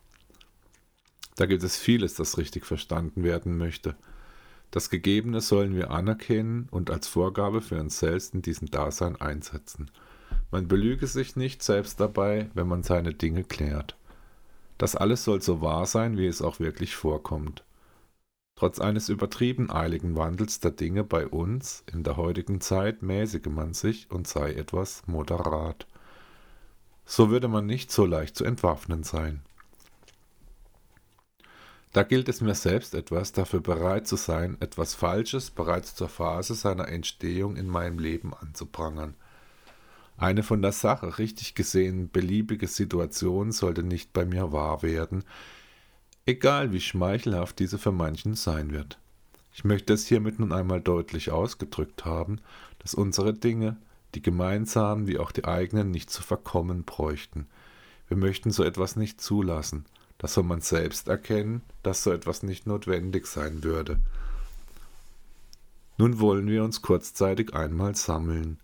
Da 1.35 1.45
gibt 1.45 1.63
es 1.63 1.75
vieles, 1.75 2.13
das 2.13 2.37
richtig 2.37 2.65
verstanden 2.65 3.23
werden 3.23 3.57
möchte. 3.57 3.97
Das 4.71 4.89
Gegebene 4.89 5.41
sollen 5.41 5.75
wir 5.75 5.91
anerkennen 5.91 6.67
und 6.69 6.91
als 6.91 7.07
Vorgabe 7.07 7.61
für 7.61 7.79
uns 7.79 7.99
selbst 7.99 8.33
in 8.33 8.41
diesem 8.41 8.69
Dasein 8.69 9.15
einsetzen. 9.19 9.89
Man 10.51 10.67
belüge 10.67 11.07
sich 11.07 11.35
nicht 11.35 11.63
selbst 11.63 11.99
dabei, 11.99 12.49
wenn 12.53 12.67
man 12.67 12.83
seine 12.83 13.13
Dinge 13.13 13.43
klärt. 13.43 13.97
Das 14.77 14.95
alles 14.95 15.23
soll 15.23 15.41
so 15.41 15.61
wahr 15.61 15.85
sein, 15.85 16.17
wie 16.17 16.27
es 16.27 16.41
auch 16.41 16.59
wirklich 16.59 16.95
vorkommt. 16.95 17.63
Trotz 18.55 18.79
eines 18.79 19.09
übertrieben 19.09 19.71
eiligen 19.71 20.15
Wandels 20.15 20.59
der 20.59 20.71
Dinge 20.71 21.03
bei 21.03 21.25
uns 21.25 21.83
in 21.91 22.03
der 22.03 22.17
heutigen 22.17 22.61
Zeit 22.61 23.01
mäßige 23.01 23.47
man 23.47 23.73
sich 23.73 24.11
und 24.11 24.27
sei 24.27 24.53
etwas 24.53 25.03
moderat. 25.07 25.87
So 27.05 27.29
würde 27.29 27.47
man 27.47 27.65
nicht 27.65 27.91
so 27.91 28.05
leicht 28.05 28.35
zu 28.35 28.43
entwaffnen 28.43 29.03
sein. 29.03 29.41
Da 31.91 32.03
gilt 32.03 32.29
es 32.29 32.41
mir 32.41 32.53
selbst 32.53 32.93
etwas 32.93 33.31
dafür 33.31 33.61
bereit 33.61 34.07
zu 34.07 34.15
sein, 34.15 34.57
etwas 34.59 34.93
Falsches 34.93 35.49
bereits 35.49 35.95
zur 35.95 36.07
Phase 36.07 36.53
seiner 36.53 36.87
Entstehung 36.87 37.55
in 37.55 37.67
meinem 37.67 37.97
Leben 37.97 38.33
anzuprangern. 38.33 39.15
Eine 40.15 40.43
von 40.43 40.61
der 40.61 40.73
Sache 40.73 41.17
richtig 41.17 41.55
gesehen 41.55 42.09
beliebige 42.09 42.67
Situation 42.67 43.51
sollte 43.51 43.83
nicht 43.83 44.13
bei 44.13 44.25
mir 44.25 44.51
wahr 44.51 44.83
werden, 44.83 45.23
egal 46.25 46.71
wie 46.73 46.81
schmeichelhaft 46.81 47.57
diese 47.57 47.79
für 47.79 47.91
manchen 47.91 48.35
sein 48.35 48.71
wird. 48.71 48.99
Ich 49.53 49.63
möchte 49.63 49.93
es 49.93 50.05
hiermit 50.05 50.39
nun 50.39 50.51
einmal 50.51 50.81
deutlich 50.81 51.31
ausgedrückt 51.31 52.05
haben, 52.05 52.39
dass 52.79 52.93
unsere 52.93 53.33
Dinge, 53.33 53.77
die 54.13 54.21
gemeinsamen 54.21 55.07
wie 55.07 55.17
auch 55.17 55.31
die 55.31 55.45
eigenen, 55.45 55.89
nicht 55.89 56.09
zu 56.09 56.21
verkommen 56.21 56.83
bräuchten. 56.83 57.47
Wir 58.07 58.17
möchten 58.17 58.51
so 58.51 58.63
etwas 58.63 58.95
nicht 58.95 59.21
zulassen. 59.21 59.85
Das 60.19 60.33
soll 60.33 60.43
man 60.43 60.61
selbst 60.61 61.07
erkennen, 61.07 61.61
dass 61.81 62.03
so 62.03 62.11
etwas 62.11 62.43
nicht 62.43 62.67
notwendig 62.67 63.25
sein 63.25 63.63
würde. 63.63 63.99
Nun 65.97 66.19
wollen 66.19 66.47
wir 66.47 66.63
uns 66.63 66.81
kurzzeitig 66.81 67.53
einmal 67.53 67.95
sammeln. 67.95 68.59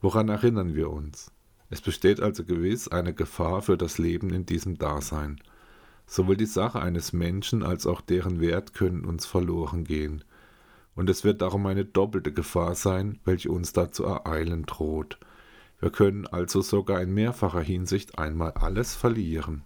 Woran 0.00 0.28
erinnern 0.28 0.74
wir 0.74 0.90
uns? 0.90 1.30
Es 1.70 1.80
besteht 1.80 2.20
also 2.20 2.44
gewiss 2.44 2.88
eine 2.88 3.12
Gefahr 3.12 3.62
für 3.62 3.76
das 3.76 3.98
Leben 3.98 4.30
in 4.30 4.46
diesem 4.46 4.78
Dasein. 4.78 5.40
Sowohl 6.06 6.36
die 6.36 6.46
Sache 6.46 6.80
eines 6.80 7.12
Menschen 7.12 7.64
als 7.64 7.86
auch 7.86 8.00
deren 8.00 8.40
Wert 8.40 8.72
können 8.72 9.04
uns 9.04 9.26
verloren 9.26 9.82
gehen. 9.82 10.22
Und 10.94 11.10
es 11.10 11.24
wird 11.24 11.42
darum 11.42 11.66
eine 11.66 11.84
doppelte 11.84 12.32
Gefahr 12.32 12.76
sein, 12.76 13.18
welche 13.24 13.50
uns 13.50 13.72
da 13.72 13.90
zu 13.90 14.04
ereilen 14.04 14.66
droht. 14.66 15.18
Wir 15.80 15.90
können 15.90 16.28
also 16.28 16.62
sogar 16.62 17.02
in 17.02 17.12
mehrfacher 17.12 17.60
Hinsicht 17.60 18.18
einmal 18.18 18.52
alles 18.52 18.94
verlieren. 18.94 19.64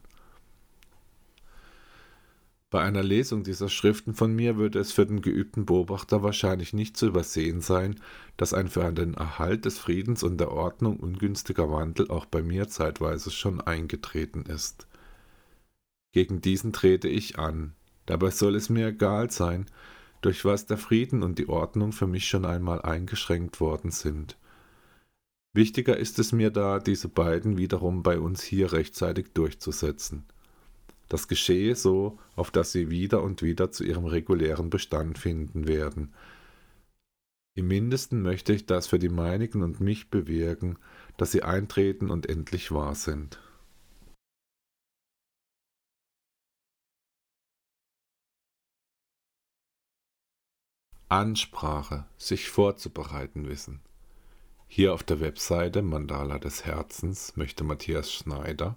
Bei 2.71 2.83
einer 2.83 3.03
Lesung 3.03 3.43
dieser 3.43 3.69
Schriften 3.69 4.15
von 4.15 4.33
mir 4.33 4.57
würde 4.57 4.79
es 4.79 4.93
für 4.93 5.05
den 5.05 5.23
geübten 5.23 5.67
Beobachter 5.67 6.23
wahrscheinlich 6.23 6.73
nicht 6.73 6.97
zu 6.97 7.09
übersehen 7.09 7.61
sein, 7.61 8.01
dass 8.37 8.55
ein 8.55 8.69
für 8.69 8.93
den 8.93 9.15
Erhalt 9.15 9.65
des 9.65 9.77
Friedens 9.81 10.23
und 10.23 10.39
der 10.39 10.53
Ordnung 10.53 10.99
ungünstiger 10.99 11.69
Wandel 11.73 12.09
auch 12.11 12.27
bei 12.27 12.43
mir 12.43 12.69
zeitweise 12.69 13.33
schon 13.33 13.61
eingetreten 13.61 14.43
ist. 14.43 14.87
Gegen 16.13 16.41
diesen 16.41 16.73
trete 16.73 17.09
ich 17.09 17.41
an. 17.41 17.75
Dabei 18.07 18.31
soll 18.31 18.55
es 18.55 18.69
mir 18.69 18.89
egal 18.89 19.31
sein, 19.31 19.67
durch 20.21 20.45
was 20.45 20.67
der 20.67 20.79
Frieden 20.79 21.25
und 21.25 21.41
die 21.41 21.49
Ordnung 21.49 21.93
für 21.93 22.07
mich 22.07 22.29
schon 22.29 22.45
einmal 22.45 22.83
eingeschränkt 22.83 23.61
worden 23.61 23.91
sind. 23.91 24.39
Wichtiger 25.53 25.97
ist 25.97 26.21
es 26.21 26.31
mir 26.31 26.51
da, 26.51 26.79
diese 26.79 27.09
beiden 27.09 27.57
wiederum 27.57 28.05
bei 28.05 28.21
uns 28.21 28.43
hier 28.45 28.73
rechtzeitig 28.73 29.33
durchzusetzen. 29.35 30.25
Das 31.11 31.27
geschehe 31.27 31.75
so, 31.75 32.21
auf 32.37 32.53
dass 32.53 32.71
sie 32.71 32.89
wieder 32.89 33.23
und 33.25 33.43
wieder 33.43 33.73
zu 33.73 33.83
ihrem 33.83 34.05
regulären 34.05 34.71
Bestand 34.71 35.19
finden 35.19 35.67
werden. 35.67 36.15
Im 37.57 37.67
mindesten 37.67 38.23
möchte 38.23 38.53
ich 38.53 38.65
das 38.65 38.87
für 38.87 39.01
die 39.01 39.09
meinigen 39.09 39.65
und 39.65 39.81
mich 39.81 40.09
bewirken, 40.09 40.79
dass 41.17 41.33
sie 41.33 41.43
eintreten 41.43 42.11
und 42.11 42.29
endlich 42.29 42.71
wahr 42.71 42.95
sind. 42.95 43.41
Ansprache, 51.09 52.07
sich 52.19 52.51
vorzubereiten 52.51 53.49
wissen. 53.49 53.81
Hier 54.69 54.95
auf 54.95 55.03
der 55.03 55.19
Webseite 55.19 55.83
Mandala 55.83 56.39
des 56.39 56.65
Herzens 56.65 57.37
möchte 57.37 57.65
Matthias 57.65 58.13
Schneider, 58.13 58.77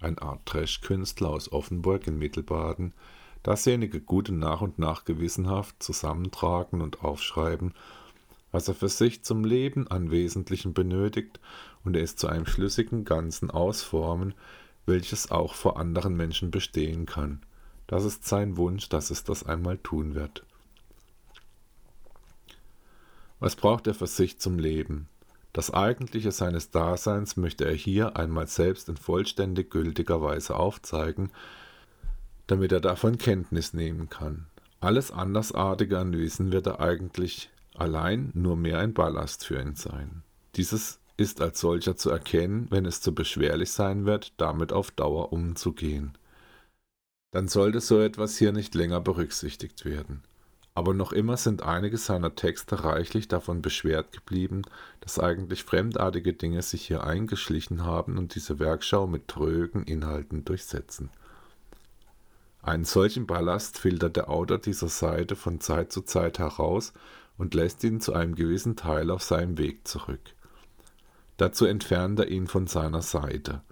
ein 0.00 0.18
Art 0.18 0.44
Trash-Künstler 0.46 1.30
aus 1.30 1.52
Offenburg 1.52 2.06
in 2.06 2.18
Mittelbaden, 2.18 2.94
dasjenige 3.42 4.00
Gute 4.00 4.32
nach 4.32 4.60
und 4.60 4.78
nach 4.78 5.04
gewissenhaft 5.04 5.82
zusammentragen 5.82 6.80
und 6.80 7.02
aufschreiben, 7.02 7.74
was 8.52 8.68
er 8.68 8.74
für 8.74 8.88
sich 8.88 9.22
zum 9.22 9.44
Leben 9.44 9.88
an 9.88 10.10
Wesentlichen 10.10 10.74
benötigt 10.74 11.40
und 11.84 11.96
es 11.96 12.16
zu 12.16 12.26
einem 12.26 12.46
schlüssigen 12.46 13.04
Ganzen 13.04 13.50
ausformen, 13.50 14.34
welches 14.86 15.30
auch 15.30 15.54
vor 15.54 15.78
anderen 15.78 16.16
Menschen 16.16 16.50
bestehen 16.50 17.06
kann. 17.06 17.40
Das 17.86 18.04
ist 18.04 18.24
sein 18.24 18.56
Wunsch, 18.56 18.88
dass 18.88 19.10
es 19.10 19.24
das 19.24 19.44
einmal 19.44 19.78
tun 19.78 20.14
wird. 20.14 20.44
Was 23.38 23.56
braucht 23.56 23.86
er 23.86 23.94
für 23.94 24.06
sich 24.06 24.38
zum 24.38 24.58
Leben? 24.58 25.08
Das 25.52 25.72
Eigentliche 25.72 26.30
seines 26.30 26.70
Daseins 26.70 27.36
möchte 27.36 27.64
er 27.64 27.74
hier 27.74 28.16
einmal 28.16 28.46
selbst 28.46 28.88
in 28.88 28.96
vollständig 28.96 29.70
gültiger 29.70 30.22
Weise 30.22 30.56
aufzeigen, 30.56 31.30
damit 32.46 32.72
er 32.72 32.80
davon 32.80 33.18
Kenntnis 33.18 33.74
nehmen 33.74 34.08
kann. 34.08 34.46
Alles 34.80 35.10
Andersartige 35.10 35.98
an 35.98 36.12
Wissen 36.12 36.52
wird 36.52 36.66
er 36.66 36.80
eigentlich 36.80 37.50
allein 37.74 38.30
nur 38.34 38.56
mehr 38.56 38.78
ein 38.78 38.94
Ballast 38.94 39.44
für 39.44 39.60
ihn 39.60 39.74
sein. 39.74 40.22
Dieses 40.54 41.00
ist 41.16 41.40
als 41.42 41.60
solcher 41.60 41.96
zu 41.96 42.10
erkennen, 42.10 42.66
wenn 42.70 42.86
es 42.86 43.00
zu 43.00 43.14
beschwerlich 43.14 43.72
sein 43.72 44.06
wird, 44.06 44.32
damit 44.38 44.72
auf 44.72 44.90
Dauer 44.90 45.32
umzugehen. 45.32 46.16
Dann 47.32 47.46
sollte 47.46 47.80
so 47.80 48.00
etwas 48.00 48.38
hier 48.38 48.52
nicht 48.52 48.74
länger 48.74 49.00
berücksichtigt 49.00 49.84
werden. 49.84 50.22
Aber 50.74 50.94
noch 50.94 51.12
immer 51.12 51.36
sind 51.36 51.62
einige 51.62 51.98
seiner 51.98 52.34
Texte 52.34 52.84
reichlich 52.84 53.28
davon 53.28 53.60
beschwert 53.60 54.12
geblieben, 54.12 54.62
dass 55.00 55.18
eigentlich 55.18 55.64
fremdartige 55.64 56.32
Dinge 56.32 56.62
sich 56.62 56.86
hier 56.86 57.04
eingeschlichen 57.04 57.84
haben 57.84 58.18
und 58.18 58.34
diese 58.34 58.58
Werkschau 58.58 59.06
mit 59.06 59.28
trögen 59.28 59.82
Inhalten 59.84 60.44
durchsetzen. 60.44 61.10
Einen 62.62 62.84
solchen 62.84 63.26
Ballast 63.26 63.78
filtert 63.78 64.16
der 64.16 64.28
Autor 64.28 64.58
dieser 64.58 64.88
Seite 64.88 65.34
von 65.34 65.60
Zeit 65.60 65.92
zu 65.92 66.02
Zeit 66.02 66.38
heraus 66.38 66.92
und 67.38 67.54
lässt 67.54 67.82
ihn 67.84 68.00
zu 68.00 68.12
einem 68.12 68.34
gewissen 68.34 68.76
Teil 68.76 69.10
auf 69.10 69.22
seinem 69.22 69.56
Weg 69.58 69.88
zurück. 69.88 70.20
Dazu 71.38 71.64
entfernt 71.64 72.20
er 72.20 72.28
ihn 72.28 72.46
von 72.46 72.66
seiner 72.66 73.00
Seite. 73.00 73.62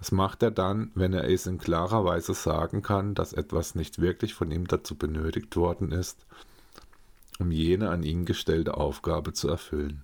Das 0.00 0.12
macht 0.12 0.42
er 0.42 0.50
dann, 0.50 0.90
wenn 0.94 1.12
er 1.12 1.28
es 1.28 1.46
in 1.46 1.58
klarer 1.58 2.06
Weise 2.06 2.32
sagen 2.32 2.80
kann, 2.80 3.14
dass 3.14 3.34
etwas 3.34 3.74
nicht 3.74 4.00
wirklich 4.00 4.32
von 4.32 4.50
ihm 4.50 4.66
dazu 4.66 4.96
benötigt 4.96 5.54
worden 5.56 5.92
ist, 5.92 6.26
um 7.38 7.50
jene 7.50 7.90
an 7.90 8.02
ihn 8.02 8.24
gestellte 8.24 8.78
Aufgabe 8.78 9.34
zu 9.34 9.48
erfüllen. 9.48 10.02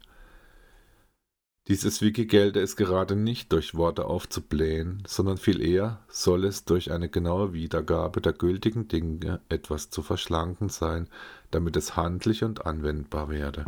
Dieses 1.68 2.02
Wiki 2.02 2.26
gelte 2.26 2.60
es 2.60 2.76
gerade 2.76 3.16
nicht 3.16 3.50
durch 3.52 3.74
Worte 3.74 4.04
aufzublähen, 4.04 5.02
sondern 5.06 5.38
viel 5.38 5.60
eher 5.62 6.04
soll 6.08 6.44
es 6.44 6.66
durch 6.66 6.92
eine 6.92 7.08
genaue 7.08 7.54
Wiedergabe 7.54 8.20
der 8.20 8.34
gültigen 8.34 8.88
Dinge 8.88 9.40
etwas 9.48 9.88
zu 9.88 10.02
verschlanken 10.02 10.68
sein, 10.68 11.08
damit 11.50 11.74
es 11.74 11.96
handlich 11.96 12.44
und 12.44 12.66
anwendbar 12.66 13.30
werde. 13.30 13.64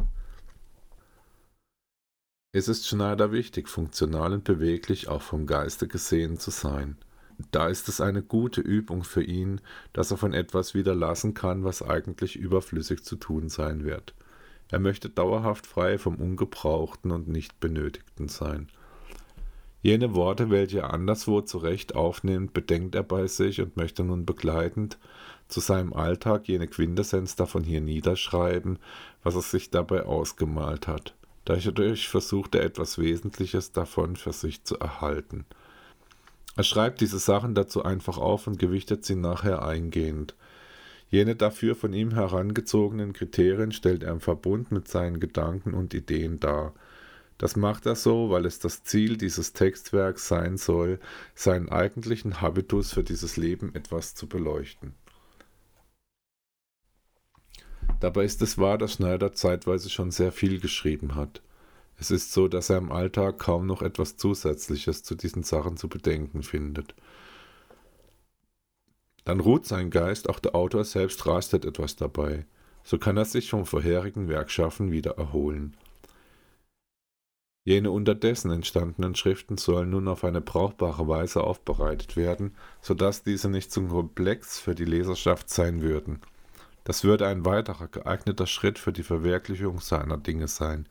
Es 2.50 2.66
ist 2.66 2.88
Schneider 2.88 3.30
wichtig, 3.30 3.68
funktional 3.68 4.32
und 4.32 4.44
beweglich 4.44 5.08
auch 5.08 5.20
vom 5.20 5.46
Geiste 5.46 5.86
gesehen 5.86 6.38
zu 6.38 6.50
sein. 6.50 6.96
Da 7.50 7.68
ist 7.68 7.90
es 7.90 8.00
eine 8.00 8.22
gute 8.22 8.62
Übung 8.62 9.04
für 9.04 9.22
ihn, 9.22 9.60
dass 9.92 10.12
er 10.12 10.16
von 10.16 10.32
etwas 10.32 10.72
wieder 10.72 10.94
lassen 10.94 11.34
kann, 11.34 11.62
was 11.62 11.82
eigentlich 11.82 12.36
überflüssig 12.36 13.04
zu 13.04 13.16
tun 13.16 13.50
sein 13.50 13.84
wird. 13.84 14.14
Er 14.70 14.78
möchte 14.78 15.10
dauerhaft 15.10 15.66
frei 15.66 15.98
vom 15.98 16.16
Ungebrauchten 16.16 17.10
und 17.10 17.28
nicht 17.28 17.60
Benötigten 17.60 18.28
sein. 18.28 18.68
Jene 19.82 20.14
Worte, 20.14 20.48
welche 20.48 20.78
er 20.78 20.94
anderswo 20.94 21.42
zurecht 21.42 21.94
aufnimmt, 21.94 22.54
bedenkt 22.54 22.94
er 22.94 23.02
bei 23.02 23.26
sich 23.26 23.60
und 23.60 23.76
möchte 23.76 24.04
nun 24.04 24.24
begleitend 24.24 24.98
zu 25.48 25.60
seinem 25.60 25.92
Alltag 25.92 26.48
jene 26.48 26.66
Quintessenz 26.66 27.36
davon 27.36 27.62
hier 27.62 27.82
niederschreiben, 27.82 28.78
was 29.22 29.34
er 29.34 29.42
sich 29.42 29.70
dabei 29.70 30.04
ausgemalt 30.04 30.88
hat. 30.88 31.14
Dadurch 31.48 32.10
versucht 32.10 32.54
er 32.56 32.62
etwas 32.62 32.98
Wesentliches 32.98 33.72
davon 33.72 34.16
für 34.16 34.34
sich 34.34 34.64
zu 34.64 34.78
erhalten. 34.78 35.46
Er 36.56 36.62
schreibt 36.62 37.00
diese 37.00 37.18
Sachen 37.18 37.54
dazu 37.54 37.82
einfach 37.82 38.18
auf 38.18 38.46
und 38.46 38.58
gewichtet 38.58 39.06
sie 39.06 39.16
nachher 39.16 39.62
eingehend. 39.64 40.34
Jene 41.08 41.36
dafür 41.36 41.74
von 41.74 41.94
ihm 41.94 42.12
herangezogenen 42.12 43.14
Kriterien 43.14 43.72
stellt 43.72 44.02
er 44.02 44.12
im 44.12 44.20
Verbund 44.20 44.72
mit 44.72 44.88
seinen 44.88 45.20
Gedanken 45.20 45.72
und 45.72 45.94
Ideen 45.94 46.38
dar. 46.38 46.74
Das 47.38 47.56
macht 47.56 47.86
er 47.86 47.96
so, 47.96 48.28
weil 48.28 48.44
es 48.44 48.58
das 48.58 48.84
Ziel 48.84 49.16
dieses 49.16 49.54
Textwerks 49.54 50.28
sein 50.28 50.58
soll, 50.58 51.00
seinen 51.34 51.70
eigentlichen 51.70 52.42
Habitus 52.42 52.92
für 52.92 53.04
dieses 53.04 53.38
Leben 53.38 53.74
etwas 53.74 54.14
zu 54.14 54.26
beleuchten. 54.26 54.92
Dabei 58.00 58.24
ist 58.24 58.42
es 58.42 58.58
wahr, 58.58 58.78
dass 58.78 58.94
Schneider 58.94 59.32
zeitweise 59.32 59.90
schon 59.90 60.10
sehr 60.10 60.32
viel 60.32 60.60
geschrieben 60.60 61.14
hat. 61.14 61.42
Es 61.98 62.10
ist 62.10 62.32
so, 62.32 62.46
dass 62.46 62.70
er 62.70 62.78
im 62.78 62.92
Alltag 62.92 63.38
kaum 63.38 63.66
noch 63.66 63.82
etwas 63.82 64.16
Zusätzliches 64.16 65.02
zu 65.02 65.16
diesen 65.16 65.42
Sachen 65.42 65.76
zu 65.76 65.88
bedenken 65.88 66.42
findet. 66.42 66.94
Dann 69.24 69.40
ruht 69.40 69.66
sein 69.66 69.90
Geist, 69.90 70.28
auch 70.30 70.38
der 70.38 70.54
Autor 70.54 70.84
selbst 70.84 71.26
rastet 71.26 71.64
etwas 71.64 71.96
dabei. 71.96 72.46
So 72.84 72.98
kann 72.98 73.16
er 73.16 73.26
sich 73.26 73.50
vom 73.50 73.66
vorherigen 73.66 74.28
Werkschaffen 74.28 74.92
wieder 74.92 75.18
erholen. 75.18 75.76
Jene 77.64 77.90
unterdessen 77.90 78.50
entstandenen 78.50 79.14
Schriften 79.14 79.58
sollen 79.58 79.90
nun 79.90 80.08
auf 80.08 80.24
eine 80.24 80.40
brauchbare 80.40 81.06
Weise 81.06 81.44
aufbereitet 81.44 82.16
werden, 82.16 82.54
so 82.80 82.94
dass 82.94 83.24
diese 83.24 83.50
nicht 83.50 83.70
zu 83.70 83.82
komplex 83.82 84.58
für 84.58 84.74
die 84.74 84.86
Leserschaft 84.86 85.50
sein 85.50 85.82
würden. 85.82 86.22
Das 86.88 87.04
würde 87.04 87.26
ein 87.26 87.44
weiterer 87.44 87.86
geeigneter 87.86 88.46
Schritt 88.46 88.78
für 88.78 88.94
die 88.94 89.02
Verwirklichung 89.02 89.78
seiner 89.78 90.16
Dinge 90.16 90.48
sein. 90.48 90.86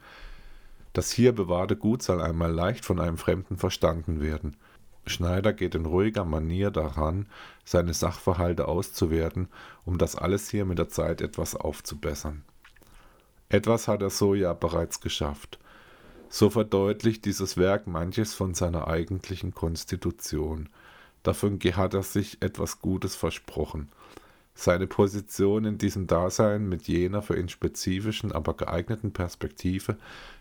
Das 0.93 1.11
hier 1.11 1.31
bewahrte 1.31 1.75
Gut 1.75 2.03
soll 2.03 2.21
einmal 2.21 2.51
leicht 2.51 2.85
von 2.85 2.99
einem 2.99 3.17
Fremden 3.17 3.57
verstanden 3.57 4.21
werden. 4.21 4.57
Schneider 5.07 5.53
geht 5.53 5.73
in 5.73 5.87
ruhiger 5.87 6.23
Manier 6.23 6.69
daran, 6.69 7.25
seine 7.65 7.95
Sachverhalte 7.95 8.67
auszuwerten, 8.67 9.47
um 9.85 9.97
das 9.97 10.15
alles 10.15 10.51
hier 10.51 10.65
mit 10.65 10.77
der 10.77 10.89
Zeit 10.89 11.19
etwas 11.19 11.55
aufzubessern. 11.55 12.43
Etwas 13.49 13.87
hat 13.87 14.03
er 14.03 14.11
so 14.11 14.35
ja 14.35 14.53
bereits 14.53 15.01
geschafft. 15.01 15.57
So 16.29 16.51
verdeutlicht 16.51 17.25
dieses 17.25 17.57
Werk 17.57 17.87
manches 17.87 18.35
von 18.35 18.53
seiner 18.53 18.87
eigentlichen 18.87 19.51
Konstitution. 19.51 20.69
Davon 21.23 21.57
hat 21.59 21.95
er 21.95 22.03
sich 22.03 22.39
etwas 22.43 22.81
Gutes 22.81 23.15
versprochen. 23.15 23.89
Seine 24.59 24.87
Position 24.87 25.65
in 25.65 25.77
diesem 25.77 26.07
Dasein 26.07 26.67
mit 26.67 26.87
jener 26.87 27.21
für 27.21 27.37
ihn 27.37 27.47
spezifischen, 27.47 28.31
aber 28.31 28.55
geeigneten 28.55 29.13
Perspektive 29.13 29.97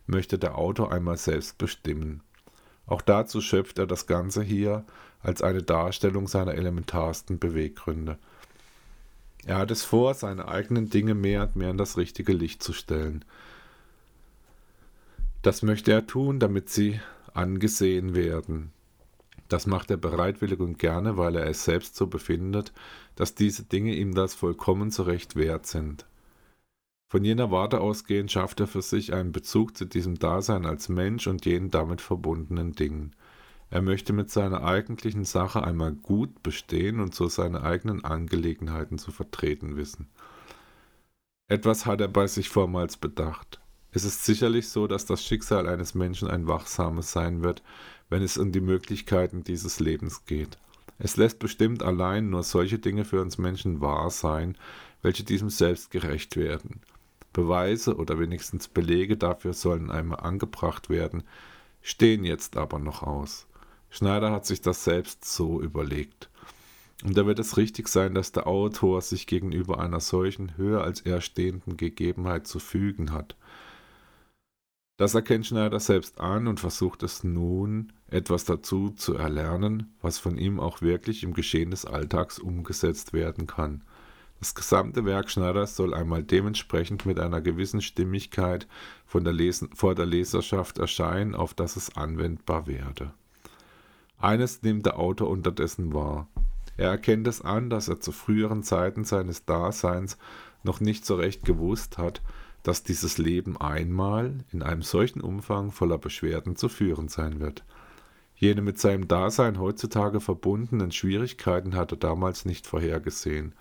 möchte 0.06 0.38
der 0.38 0.56
Autor 0.56 0.90
einmal 0.90 1.18
selbst 1.18 1.58
bestimmen. 1.58 2.22
Auch 2.86 3.02
dazu 3.02 3.42
schöpft 3.42 3.78
er 3.78 3.86
das 3.86 4.06
Ganze 4.06 4.42
hier 4.42 4.86
als 5.20 5.42
eine 5.42 5.62
Darstellung 5.62 6.28
seiner 6.28 6.54
elementarsten 6.54 7.38
Beweggründe. 7.38 8.16
Er 9.44 9.58
hat 9.58 9.70
es 9.70 9.84
vor, 9.84 10.14
seine 10.14 10.48
eigenen 10.48 10.88
Dinge 10.88 11.14
mehr 11.14 11.42
und 11.42 11.56
mehr 11.56 11.68
in 11.68 11.78
das 11.78 11.98
richtige 11.98 12.32
Licht 12.32 12.62
zu 12.62 12.72
stellen. 12.72 13.22
Das 15.42 15.60
möchte 15.60 15.92
er 15.92 16.06
tun, 16.06 16.40
damit 16.40 16.70
sie 16.70 17.00
angesehen 17.34 18.14
werden. 18.14 18.72
Das 19.48 19.66
macht 19.66 19.90
er 19.90 19.96
bereitwillig 19.96 20.60
und 20.60 20.78
gerne, 20.78 21.16
weil 21.16 21.36
er 21.36 21.46
es 21.46 21.64
selbst 21.64 21.96
so 21.96 22.06
befindet, 22.06 22.72
dass 23.14 23.34
diese 23.34 23.64
Dinge 23.64 23.94
ihm 23.94 24.14
das 24.14 24.34
vollkommen 24.34 24.90
zurecht 24.90 25.36
wert 25.36 25.66
sind. 25.66 26.06
Von 27.08 27.24
jener 27.24 27.52
Warte 27.52 27.80
ausgehend 27.80 28.32
schafft 28.32 28.58
er 28.60 28.66
für 28.66 28.82
sich 28.82 29.12
einen 29.12 29.30
Bezug 29.30 29.76
zu 29.76 29.84
diesem 29.84 30.18
Dasein 30.18 30.66
als 30.66 30.88
Mensch 30.88 31.28
und 31.28 31.46
jenen 31.46 31.70
damit 31.70 32.00
verbundenen 32.00 32.72
Dingen. 32.72 33.14
Er 33.70 33.82
möchte 33.82 34.12
mit 34.12 34.30
seiner 34.30 34.64
eigentlichen 34.64 35.24
Sache 35.24 35.62
einmal 35.62 35.92
gut 35.92 36.42
bestehen 36.42 37.00
und 37.00 37.14
so 37.14 37.28
seine 37.28 37.62
eigenen 37.62 38.04
Angelegenheiten 38.04 38.98
zu 38.98 39.12
vertreten 39.12 39.76
wissen. 39.76 40.08
Etwas 41.48 41.86
hat 41.86 42.00
er 42.00 42.08
bei 42.08 42.26
sich 42.26 42.48
vormals 42.48 42.96
bedacht. 42.96 43.60
Es 43.92 44.04
ist 44.04 44.24
sicherlich 44.24 44.68
so, 44.68 44.86
dass 44.86 45.06
das 45.06 45.24
Schicksal 45.24 45.68
eines 45.68 45.94
Menschen 45.94 46.28
ein 46.28 46.48
wachsames 46.48 47.12
sein 47.12 47.42
wird, 47.42 47.62
wenn 48.08 48.22
es 48.22 48.38
um 48.38 48.52
die 48.52 48.60
Möglichkeiten 48.60 49.44
dieses 49.44 49.80
Lebens 49.80 50.24
geht. 50.26 50.58
Es 50.98 51.16
lässt 51.16 51.38
bestimmt 51.38 51.82
allein 51.82 52.30
nur 52.30 52.42
solche 52.42 52.78
Dinge 52.78 53.04
für 53.04 53.20
uns 53.20 53.38
Menschen 53.38 53.80
wahr 53.80 54.10
sein, 54.10 54.56
welche 55.02 55.24
diesem 55.24 55.50
selbst 55.50 55.90
gerecht 55.90 56.36
werden. 56.36 56.80
Beweise 57.32 57.96
oder 57.96 58.18
wenigstens 58.18 58.68
Belege 58.68 59.16
dafür 59.16 59.52
sollen 59.52 59.90
einmal 59.90 60.20
angebracht 60.20 60.88
werden, 60.88 61.22
stehen 61.82 62.24
jetzt 62.24 62.56
aber 62.56 62.78
noch 62.78 63.02
aus. 63.02 63.46
Schneider 63.90 64.32
hat 64.32 64.46
sich 64.46 64.62
das 64.62 64.84
selbst 64.84 65.24
so 65.24 65.60
überlegt. 65.60 66.30
Und 67.04 67.16
da 67.16 67.26
wird 67.26 67.38
es 67.38 67.58
richtig 67.58 67.88
sein, 67.88 68.14
dass 68.14 68.32
der 68.32 68.46
Autor 68.46 69.02
sich 69.02 69.26
gegenüber 69.26 69.80
einer 69.80 70.00
solchen 70.00 70.56
höher 70.56 70.82
als 70.82 71.02
er 71.02 71.20
stehenden 71.20 71.76
Gegebenheit 71.76 72.46
zu 72.46 72.58
fügen 72.58 73.12
hat. 73.12 73.36
Das 74.96 75.14
erkennt 75.14 75.46
Schneider 75.46 75.78
selbst 75.78 76.20
an 76.20 76.46
und 76.46 76.58
versucht 76.58 77.02
es 77.02 77.22
nun, 77.22 77.92
etwas 78.08 78.44
dazu 78.44 78.90
zu 78.90 79.14
erlernen, 79.14 79.94
was 80.00 80.18
von 80.18 80.38
ihm 80.38 80.58
auch 80.58 80.80
wirklich 80.80 81.22
im 81.22 81.34
Geschehen 81.34 81.70
des 81.70 81.84
Alltags 81.84 82.38
umgesetzt 82.38 83.12
werden 83.12 83.46
kann. 83.46 83.82
Das 84.38 84.54
gesamte 84.54 85.04
Werk 85.04 85.30
Schneiders 85.30 85.76
soll 85.76 85.92
einmal 85.92 86.22
dementsprechend 86.22 87.04
mit 87.04 87.18
einer 87.18 87.40
gewissen 87.42 87.82
Stimmigkeit 87.82 88.66
der 89.12 89.32
Lesen, 89.32 89.70
vor 89.74 89.94
der 89.94 90.06
Leserschaft 90.06 90.78
erscheinen, 90.78 91.34
auf 91.34 91.54
das 91.54 91.76
es 91.76 91.96
anwendbar 91.96 92.66
werde. 92.66 93.12
Eines 94.18 94.62
nimmt 94.62 94.86
der 94.86 94.98
Autor 94.98 95.28
unterdessen 95.28 95.92
wahr. 95.94 96.28
Er 96.76 96.90
erkennt 96.90 97.26
es 97.26 97.40
an, 97.40 97.70
dass 97.70 97.88
er 97.88 98.00
zu 98.00 98.12
früheren 98.12 98.62
Zeiten 98.62 99.04
seines 99.04 99.46
Daseins 99.46 100.18
noch 100.62 100.80
nicht 100.80 101.06
so 101.06 101.16
recht 101.16 101.44
gewusst 101.44 101.96
hat, 101.96 102.20
dass 102.66 102.82
dieses 102.82 103.16
Leben 103.16 103.56
einmal 103.56 104.44
in 104.50 104.60
einem 104.60 104.82
solchen 104.82 105.20
Umfang 105.20 105.70
voller 105.70 105.98
Beschwerden 105.98 106.56
zu 106.56 106.68
führen 106.68 107.06
sein 107.06 107.38
wird. 107.38 107.64
Jene 108.34 108.60
mit 108.60 108.80
seinem 108.80 109.06
Dasein 109.06 109.60
heutzutage 109.60 110.20
verbundenen 110.20 110.90
Schwierigkeiten 110.90 111.76
hat 111.76 111.92
er 111.92 111.96
damals 111.96 112.44
nicht 112.44 112.66
vorhergesehen. 112.66 113.52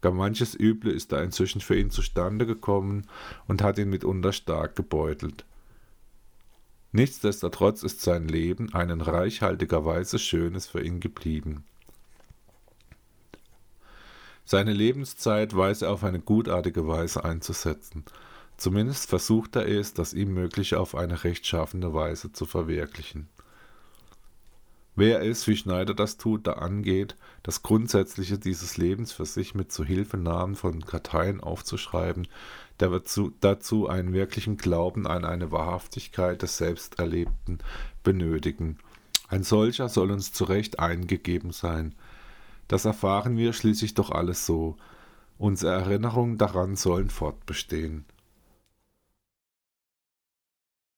Gar 0.00 0.10
manches 0.10 0.58
Üble 0.58 0.90
ist 0.90 1.12
da 1.12 1.22
inzwischen 1.22 1.60
für 1.60 1.78
ihn 1.78 1.92
zustande 1.92 2.46
gekommen 2.46 3.06
und 3.46 3.62
hat 3.62 3.78
ihn 3.78 3.90
mitunter 3.90 4.32
stark 4.32 4.74
gebeutelt. 4.74 5.44
Nichtsdestotrotz 6.90 7.84
ist 7.84 8.02
sein 8.02 8.26
Leben 8.26 8.74
ein 8.74 8.90
in 8.90 9.02
reichhaltiger 9.02 9.84
Weise 9.84 10.18
Schönes 10.18 10.66
für 10.66 10.82
ihn 10.82 10.98
geblieben. 10.98 11.62
Seine 14.44 14.72
Lebenszeit 14.72 15.56
weiß 15.56 15.82
er 15.82 15.92
auf 15.92 16.02
eine 16.02 16.18
gutartige 16.18 16.88
Weise 16.88 17.24
einzusetzen. 17.24 18.04
Zumindest 18.58 19.08
versucht 19.08 19.54
er 19.54 19.68
es, 19.68 19.94
das 19.94 20.12
ihm 20.12 20.34
Mögliche 20.34 20.80
auf 20.80 20.96
eine 20.96 21.22
rechtschaffende 21.22 21.94
Weise 21.94 22.32
zu 22.32 22.44
verwirklichen. 22.44 23.28
Wer 24.96 25.22
es, 25.22 25.46
wie 25.46 25.56
Schneider 25.56 25.94
das 25.94 26.16
tut, 26.16 26.48
da 26.48 26.54
angeht, 26.54 27.16
das 27.44 27.62
Grundsätzliche 27.62 28.36
dieses 28.36 28.76
Lebens 28.76 29.12
für 29.12 29.26
sich 29.26 29.54
mit 29.54 29.70
Zuhilfenahmen 29.70 30.56
von 30.56 30.84
Karteien 30.84 31.40
aufzuschreiben, 31.40 32.26
der 32.80 32.90
wird 32.90 33.08
zu, 33.08 33.32
dazu 33.40 33.88
einen 33.88 34.12
wirklichen 34.12 34.56
Glauben 34.56 35.06
an 35.06 35.24
eine 35.24 35.52
Wahrhaftigkeit 35.52 36.42
des 36.42 36.56
Selbsterlebten 36.56 37.60
benötigen. 38.02 38.78
Ein 39.28 39.44
solcher 39.44 39.88
soll 39.88 40.10
uns 40.10 40.32
zu 40.32 40.42
Recht 40.42 40.80
eingegeben 40.80 41.52
sein. 41.52 41.94
Das 42.66 42.86
erfahren 42.86 43.36
wir 43.36 43.52
schließlich 43.52 43.94
doch 43.94 44.10
alles 44.10 44.46
so. 44.46 44.76
Unsere 45.38 45.74
Erinnerungen 45.74 46.38
daran 46.38 46.74
sollen 46.74 47.10
fortbestehen. 47.10 48.04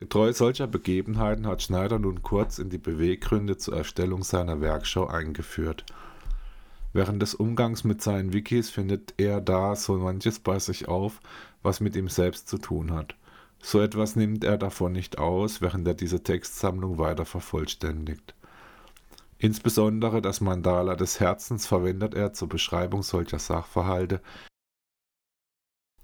Getreu 0.00 0.32
solcher 0.32 0.66
Begebenheiten 0.66 1.46
hat 1.46 1.62
Schneider 1.62 1.98
nun 1.98 2.22
kurz 2.22 2.58
in 2.58 2.70
die 2.70 2.78
Beweggründe 2.78 3.58
zur 3.58 3.76
Erstellung 3.76 4.24
seiner 4.24 4.62
Werkschau 4.62 5.06
eingeführt. 5.06 5.84
Während 6.94 7.20
des 7.20 7.34
Umgangs 7.34 7.84
mit 7.84 8.00
seinen 8.00 8.32
Wikis 8.32 8.70
findet 8.70 9.12
er 9.18 9.42
da 9.42 9.76
so 9.76 9.96
manches 9.96 10.38
bei 10.38 10.58
sich 10.58 10.88
auf, 10.88 11.20
was 11.62 11.80
mit 11.80 11.96
ihm 11.96 12.08
selbst 12.08 12.48
zu 12.48 12.56
tun 12.56 12.92
hat. 12.92 13.14
So 13.62 13.78
etwas 13.82 14.16
nimmt 14.16 14.42
er 14.42 14.56
davon 14.56 14.92
nicht 14.92 15.18
aus, 15.18 15.60
während 15.60 15.86
er 15.86 15.94
diese 15.94 16.22
Textsammlung 16.22 16.96
weiter 16.96 17.26
vervollständigt. 17.26 18.34
Insbesondere 19.36 20.22
das 20.22 20.40
Mandala 20.40 20.96
des 20.96 21.20
Herzens 21.20 21.66
verwendet 21.66 22.14
er 22.14 22.32
zur 22.32 22.48
Beschreibung 22.48 23.02
solcher 23.02 23.38
Sachverhalte, 23.38 24.22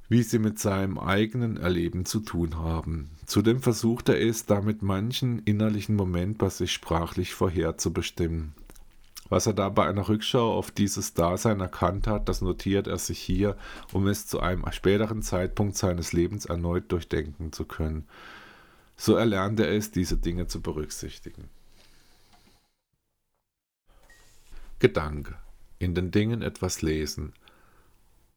wie 0.09 0.23
sie 0.23 0.39
mit 0.39 0.59
seinem 0.59 0.99
eigenen 0.99 1.57
Erleben 1.57 2.05
zu 2.05 2.21
tun 2.21 2.57
haben. 2.59 3.11
Zudem 3.27 3.61
versucht 3.61 4.09
er 4.09 4.21
es, 4.21 4.47
damit 4.47 4.83
manchen 4.83 5.41
innerlichen 5.41 5.97
Moment 5.97 6.39
bei 6.39 6.49
sich 6.49 6.73
sprachlich 6.73 7.35
vorherzubestimmen. 7.35 8.55
Was 9.29 9.47
er 9.47 9.55
da 9.55 9.69
bei 9.69 9.87
einer 9.87 10.09
Rückschau 10.09 10.55
auf 10.55 10.71
dieses 10.71 11.15
Dasein 11.15 11.59
erkannt 11.59 12.07
hat, 12.07 12.29
das 12.29 12.43
notiert 12.43 12.87
er 12.87 12.99
sich 12.99 13.19
hier, 13.19 13.57
um 13.93 14.07
es 14.07 14.29
zu 14.29 14.39
einem 14.39 14.65
späteren 14.71 15.23
Zeitpunkt 15.23 15.77
seines 15.77 16.13
Lebens 16.13 16.47
erneut 16.47 16.93
durchdenken 16.93 17.53
zu 17.53 17.65
können. 17.65 18.05
So 18.97 19.17
erlernt 19.17 19.59
er 19.59 19.73
es, 19.73 19.91
diese 19.91 20.17
Dinge 20.17 20.47
zu 20.47 20.61
berücksichtigen. 20.61 21.51
Gedanke. 24.79 25.35
In 25.79 25.95
den 25.95 26.11
Dingen 26.11 26.43
etwas 26.43 26.81
lesen. 26.81 27.33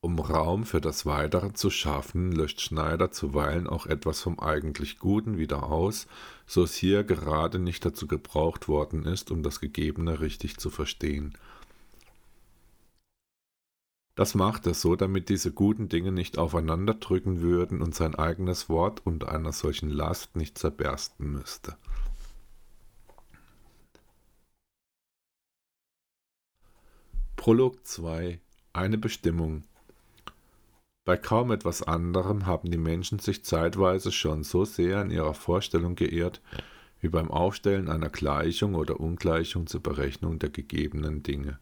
Um 0.02 0.18
Raum 0.18 0.64
für 0.64 0.80
das 0.80 1.06
Weitere 1.06 1.52
zu 1.52 1.70
schaffen, 1.70 2.32
löscht 2.32 2.62
Schneider 2.62 3.12
zuweilen 3.12 3.68
auch 3.68 3.86
etwas 3.86 4.22
vom 4.22 4.40
eigentlich 4.40 4.98
Guten 4.98 5.38
wieder 5.38 5.64
aus, 5.64 6.08
so 6.46 6.64
es 6.64 6.76
hier 6.76 7.04
gerade 7.04 7.60
nicht 7.60 7.84
dazu 7.84 8.08
gebraucht 8.08 8.70
worden 8.70 9.04
ist, 9.06 9.30
um 9.30 9.44
das 9.44 9.60
Gegebene 9.60 10.22
richtig 10.22 10.58
zu 10.58 10.70
verstehen. 10.70 11.38
Das 14.16 14.36
macht 14.36 14.68
er 14.68 14.74
so, 14.74 14.96
damit 14.96 15.28
diese 15.28 15.52
guten 15.52 15.90
Dinge 15.90 16.14
nicht 16.14 16.38
aufeinanderdrücken 16.38 17.42
würden 17.42 17.82
und 17.82 17.94
sein 17.94 18.16
eigenes 18.16 18.70
Wort 18.70 19.06
unter 19.06 19.32
einer 19.34 19.52
solchen 19.52 19.90
Last 19.90 20.38
nicht 20.38 20.58
zerbersten 20.58 21.30
müsste. 21.30 21.76
Prolog 27.36 27.86
2 27.86 28.40
Eine 28.74 28.98
Bestimmung 28.98 29.64
bei 31.10 31.18
kaum 31.18 31.50
etwas 31.50 31.82
anderem 31.82 32.46
haben 32.46 32.70
die 32.70 32.78
Menschen 32.78 33.18
sich 33.18 33.44
zeitweise 33.44 34.12
schon 34.12 34.44
so 34.44 34.64
sehr 34.64 35.02
in 35.02 35.10
ihrer 35.10 35.34
Vorstellung 35.34 35.96
geirrt, 35.96 36.40
wie 37.02 37.08
beim 37.08 37.32
Aufstellen 37.32 37.90
einer 37.90 38.10
Gleichung 38.10 38.76
oder 38.76 39.00
Ungleichung 39.00 39.66
zur 39.66 39.82
Berechnung 39.82 40.38
der 40.38 40.52
gegebenen 40.52 41.24
Dinge. 41.24 41.58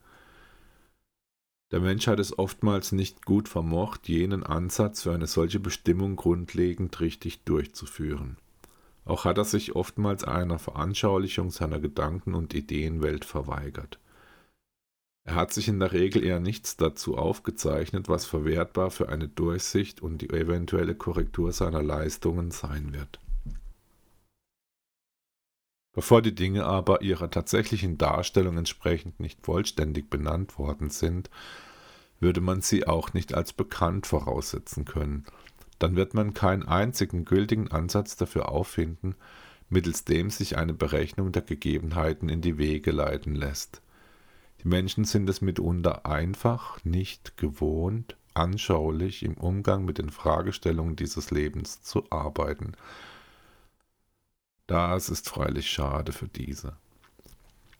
Der 1.72 1.80
Mensch 1.80 2.08
hat 2.08 2.20
es 2.20 2.38
oftmals 2.38 2.92
nicht 2.92 3.24
gut 3.24 3.48
vermocht, 3.48 4.10
jenen 4.10 4.44
Ansatz 4.44 5.04
für 5.04 5.14
eine 5.14 5.28
solche 5.28 5.62
Bestimmung 5.62 6.18
grundlegend 6.18 7.00
richtig 7.00 7.46
durchzuführen. 7.46 8.36
Auch 9.06 9.24
hat 9.24 9.38
er 9.38 9.46
sich 9.46 9.78
oftmals 9.78 10.26
einer 10.26 10.60
Veranschaulichung 10.60 11.52
seiner 11.52 11.80
Gedanken 11.80 12.34
und 12.34 12.54
Ideenwelt 12.54 13.24
verweigert. 13.24 13.98
Er 15.28 15.36
hat 15.36 15.52
sich 15.52 15.68
in 15.68 15.82
der 15.82 15.92
Regel 15.92 16.24
eher 16.24 16.40
nichts 16.40 16.78
dazu 16.78 17.18
aufgezeichnet, 17.18 18.08
was 18.08 18.26
verwertbar 18.26 18.92
für 18.92 19.10
eine 19.10 19.28
Durchsicht 19.28 20.02
und 20.02 20.20
die 20.20 20.30
eventuelle 20.30 20.96
Korrektur 20.96 21.52
seiner 21.52 21.84
Leistungen 21.84 22.52
sein 22.52 22.94
wird. 22.94 23.20
Bevor 25.94 26.22
die 26.22 26.34
Dinge 26.34 26.64
aber 26.64 27.02
ihrer 27.02 27.30
tatsächlichen 27.30 27.98
Darstellung 27.98 28.58
entsprechend 28.58 29.20
nicht 29.20 29.46
vollständig 29.46 30.10
benannt 30.10 30.58
worden 30.58 30.90
sind, 30.90 31.30
würde 32.22 32.40
man 32.40 32.62
sie 32.62 32.88
auch 32.88 33.14
nicht 33.14 33.34
als 33.34 33.52
bekannt 33.52 34.08
voraussetzen 34.08 34.86
können. 34.86 35.26
Dann 35.78 35.98
wird 35.98 36.14
man 36.14 36.36
keinen 36.36 36.64
einzigen 36.64 37.26
gültigen 37.26 37.70
Ansatz 37.70 38.16
dafür 38.16 38.48
auffinden, 38.48 39.16
mittels 39.68 40.06
dem 40.06 40.30
sich 40.30 40.56
eine 40.56 40.74
Berechnung 40.74 41.34
der 41.34 41.42
Gegebenheiten 41.42 42.30
in 42.30 42.40
die 42.40 42.58
Wege 42.58 42.92
leiten 42.92 43.36
lässt. 43.36 43.82
Menschen 44.68 45.06
sind 45.06 45.30
es 45.30 45.42
mitunter 45.42 46.06
einfach 46.06 46.84
nicht 46.84 47.38
gewohnt, 47.38 48.18
anschaulich 48.34 49.24
im 49.24 49.36
Umgang 49.36 49.86
mit 49.86 49.98
den 49.98 50.10
Fragestellungen 50.10 50.96
dieses 50.96 51.32
Lebens 51.32 51.82
zu 51.82 52.04
arbeiten. 52.12 52.74
Das 54.68 55.10
ist 55.10 55.30
freilich 55.30 55.70
schade 55.70 56.12
für 56.12 56.28
diese. 56.28 56.74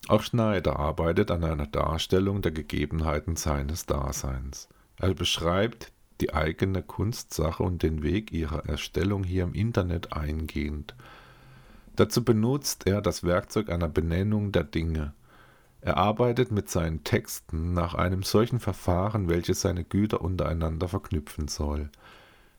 Auch 0.08 0.24
Schneider 0.24 0.80
arbeitet 0.80 1.32
an 1.32 1.44
einer 1.44 1.68
Darstellung 1.68 2.42
der 2.42 2.54
Gegebenheiten 2.54 3.36
seines 3.36 3.86
Daseins. 3.86 4.70
Er 4.98 5.14
beschreibt 5.14 5.92
die 6.22 6.34
eigene 6.34 6.82
Kunstsache 6.82 7.62
und 7.62 7.84
den 7.84 8.02
Weg 8.02 8.32
ihrer 8.32 8.66
Erstellung 8.66 9.26
hier 9.26 9.44
im 9.44 9.54
Internet 9.54 10.14
eingehend. 10.14 10.96
Dazu 11.98 12.24
benutzt 12.24 12.88
er 12.88 13.02
das 13.02 13.24
Werkzeug 13.24 13.70
einer 13.70 13.90
Benennung 13.90 14.54
der 14.54 14.64
Dinge– 14.64 15.14
er 15.82 15.98
arbeitet 15.98 16.52
mit 16.52 16.70
seinen 16.70 17.04
Texten 17.04 17.74
nach 17.74 17.94
einem 17.94 18.24
solchen 18.24 18.60
Verfahren, 18.60 19.30
welches 19.30 19.62
seine 19.62 19.84
Güter 19.84 20.22
untereinander 20.22 20.88
verknüpfen 20.88 21.48
soll. 21.48 21.90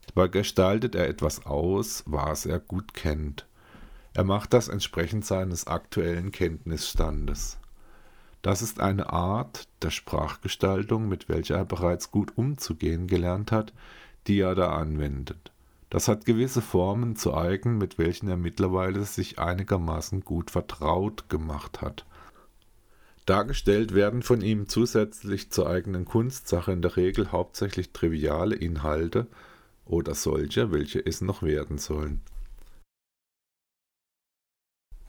Dabei 0.07 0.29
gestaltet 0.29 0.95
er 0.95 1.09
etwas 1.09 1.45
aus, 1.45 2.05
was 2.07 2.47
er 2.47 2.59
gut 2.59 2.95
kennt. 2.95 3.47
Er 4.15 4.25
macht 4.25 4.53
das 4.53 4.69
entsprechend 4.69 5.25
seines 5.25 5.67
aktuellen 5.67 6.33
Kenntnisstandes. 6.33 7.59
Das 8.43 8.63
ist 8.63 8.81
eine 8.81 9.13
Art 9.13 9.69
der 9.83 9.91
Sprachgestaltung, 9.91 11.09
mit 11.09 11.29
welcher 11.29 11.57
er 11.57 11.65
bereits 11.65 12.11
gut 12.11 12.33
umzugehen 12.37 13.07
gelernt 13.07 13.53
hat, 13.53 13.73
die 14.27 14.41
er 14.41 14.55
da 14.55 14.77
anwendet. 14.77 15.53
Das 15.91 16.07
hat 16.07 16.25
gewisse 16.25 16.63
Formen 16.63 17.17
zu 17.17 17.35
eigen, 17.35 17.79
mit 17.79 17.99
welchen 17.99 18.29
er 18.29 18.37
mittlerweile 18.37 19.05
sich 19.05 19.39
einigermaßen 19.39 20.23
gut 20.23 20.51
vertraut 20.51 21.29
gemacht 21.29 21.81
hat. 21.81 22.05
Dargestellt 23.29 23.95
werden 23.95 24.23
von 24.23 24.41
ihm 24.41 24.71
zusätzlich 24.71 25.51
zur 25.51 25.69
eigenen 25.69 26.07
Kunstsache 26.07 26.73
in 26.73 26.81
der 26.81 26.97
Regel 26.97 27.31
hauptsächlich 27.31 27.93
triviale 27.93 28.55
Inhalte 28.57 29.27
oder 29.85 30.15
solche, 30.15 30.73
welche 30.73 31.05
es 31.05 31.21
noch 31.21 31.43
werden 31.43 31.77
sollen. 31.77 32.23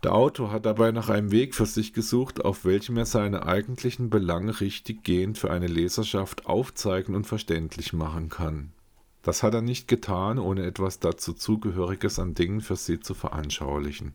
Der 0.04 0.14
Autor 0.14 0.52
hat 0.52 0.66
dabei 0.66 0.92
nach 0.92 1.08
einem 1.08 1.32
Weg 1.32 1.56
für 1.56 1.66
sich 1.66 1.94
gesucht, 1.94 2.44
auf 2.44 2.66
welchem 2.66 2.98
er 2.98 3.06
seine 3.06 3.46
eigentlichen 3.46 4.10
Belange 4.10 4.60
richtiggehend 4.60 5.38
für 5.38 5.50
eine 5.50 5.68
Leserschaft 5.68 6.46
aufzeigen 6.46 7.16
und 7.16 7.26
verständlich 7.26 7.94
machen 7.94 8.28
kann. 8.28 8.74
Das 9.22 9.44
hat 9.44 9.54
er 9.54 9.62
nicht 9.62 9.88
getan, 9.88 10.40
ohne 10.40 10.66
etwas 10.66 11.00
dazu 11.00 11.32
Zugehöriges 11.32 12.20
an 12.20 12.34
Dingen 12.34 12.60
für 12.60 12.76
sie 12.76 13.00
zu 13.00 13.14
veranschaulichen. 13.14 14.12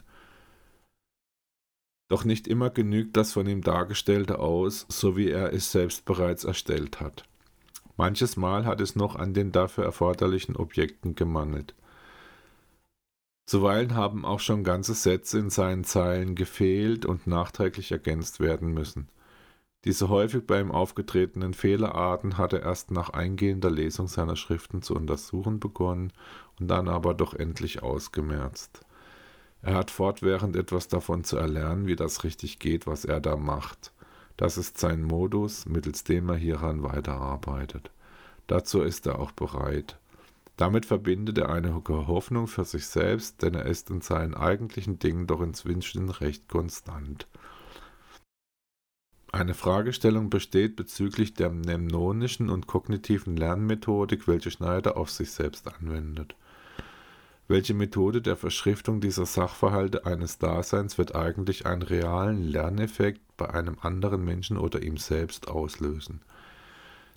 Doch 2.14 2.24
nicht 2.24 2.46
immer 2.46 2.70
genügt 2.70 3.16
das 3.16 3.33
von 3.33 3.48
ihm 3.48 3.61
Dargestellte 3.61 4.38
aus, 4.38 4.87
so 4.88 5.16
wie 5.16 5.31
er 5.31 5.53
es 5.53 5.72
selbst 5.72 6.05
bereits 6.05 6.44
erstellt 6.44 7.00
hat. 7.00 7.24
Manches 7.96 8.37
Mal 8.37 8.66
hat 8.66 8.81
es 8.81 8.94
noch 8.94 9.16
an 9.16 9.35
den 9.35 9.50
dafür 9.50 9.83
erforderlichen 9.83 10.55
Objekten 10.55 11.16
gemangelt. 11.16 11.74
Zuweilen 13.46 13.96
haben 13.96 14.24
auch 14.24 14.38
schon 14.38 14.62
ganze 14.62 14.94
Sätze 14.94 15.40
in 15.40 15.50
seinen 15.50 15.83
Zeilen 15.83 16.37
gefehlt 16.37 17.05
und 17.05 17.27
nachträglich 17.27 17.90
ergänzt 17.90 18.38
werden 18.38 18.72
müssen. 18.72 19.09
Diese 19.85 20.09
häufig 20.09 20.46
bei 20.46 20.61
ihm 20.61 20.70
aufgetretenen 20.70 21.53
Fehlerarten 21.53 22.38
hat 22.38 22.53
er 22.53 22.62
erst 22.62 22.92
nach 22.92 23.11
eingehender 23.11 23.72
Lesung 23.72 24.07
seiner 24.07 24.37
Schriften 24.37 24.83
zu 24.83 24.94
untersuchen 24.94 25.59
begonnen 25.59 26.12
und 26.61 26.68
dann 26.68 26.87
aber 26.87 27.12
doch 27.12 27.35
endlich 27.35 27.83
ausgemerzt. 27.83 28.83
Er 29.64 29.77
hat 29.77 29.90
fortwährend 29.90 30.57
etwas 30.57 30.88
davon 30.88 31.24
zu 31.24 31.38
erlernen, 31.38 31.87
wie 31.87 31.96
das 31.96 32.22
richtig 32.22 32.59
geht, 32.59 32.87
was 32.87 33.07
er 33.07 33.18
da 33.18 33.35
macht. 33.35 33.92
Das 34.37 34.59
ist 34.59 34.77
sein 34.77 35.03
Modus, 35.03 35.64
mittels 35.64 36.05
dem 36.05 36.29
er 36.29 36.37
hieran 36.37 36.83
weiterarbeitet. 36.83 37.90
Dazu 38.46 38.83
ist 38.83 39.07
er 39.07 39.18
auch 39.18 39.33
bereit. 39.33 39.98
Damit 40.59 40.85
verbindet 40.85 41.38
er 41.38 41.48
eine 41.48 41.74
Hoffnung 41.74 42.46
für 42.46 42.66
sich 42.66 42.87
selbst, 42.87 43.40
denn 43.40 43.55
er 43.55 43.64
ist 43.64 43.88
in 43.88 44.03
seinen 44.03 44.35
eigentlichen 44.35 44.98
Dingen 44.98 45.27
doch 45.27 45.40
inzwischen 45.40 46.11
recht 46.11 46.46
konstant. 46.46 47.27
Eine 49.33 49.55
Fragestellung 49.55 50.29
besteht 50.29 50.77
bezüglich 50.77 51.33
der 51.33 51.48
mnemnonischen 51.48 52.50
und 52.50 52.66
kognitiven 52.66 53.35
Lernmethodik, 53.35 54.29
welche 54.29 54.50
Schneider 54.50 54.98
auf 54.98 55.11
sich 55.11 55.31
selbst 55.31 55.66
anwendet. 55.74 56.37
Welche 57.46 57.74
Methode 57.74 58.22
der 58.22 58.37
Verschriftung 58.37 59.02
dieser 59.02 59.26
Sachverhalte 59.26 60.07
eines 60.07 60.38
Daseins 60.38 60.96
wird 60.96 61.14
eigentlich 61.14 61.66
einen 61.66 61.83
realen 61.83 62.42
Lerneffekt 62.42 63.20
bei 63.37 63.50
einem 63.50 63.76
anderen 63.83 64.24
Menschen 64.24 64.57
oder 64.57 64.83
ihm 64.83 64.96
selbst 64.96 65.48
auslösen? 65.48 66.22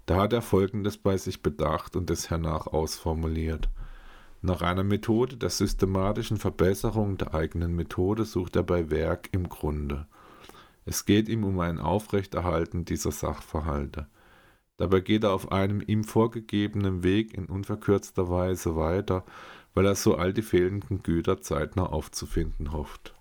Da 0.05 0.17
hat 0.17 0.33
er 0.33 0.41
Folgendes 0.41 0.97
bei 0.97 1.15
sich 1.15 1.41
bedacht 1.41 1.95
und 1.95 2.09
es 2.09 2.29
hernach 2.29 2.67
ausformuliert. 2.67 3.69
Nach 4.41 4.61
einer 4.61 4.83
Methode 4.83 5.37
der 5.37 5.49
systematischen 5.49 6.37
Verbesserung 6.37 7.17
der 7.17 7.33
eigenen 7.33 7.73
Methode 7.73 8.25
sucht 8.25 8.57
er 8.57 8.63
bei 8.63 8.89
Werk 8.89 9.29
im 9.31 9.47
Grunde. 9.47 10.07
Es 10.85 11.05
geht 11.05 11.29
ihm 11.29 11.45
um 11.45 11.59
ein 11.61 11.79
Aufrechterhalten 11.79 12.83
dieser 12.83 13.11
Sachverhalte. 13.11 14.07
Dabei 14.77 14.99
geht 14.99 15.23
er 15.23 15.31
auf 15.31 15.51
einem 15.51 15.81
ihm 15.85 16.03
vorgegebenen 16.03 17.03
Weg 17.03 17.33
in 17.33 17.47
unverkürzter 17.47 18.29
Weise 18.29 18.75
weiter, 18.75 19.25
weil 19.77 19.85
er 19.85 19.93
so 19.93 20.15
all 20.15 20.33
die 20.33 20.41
fehlenden 20.41 21.03
Güter 21.03 21.39
zeitnah 21.39 21.85
aufzufinden 21.85 22.71
hofft. 22.71 23.13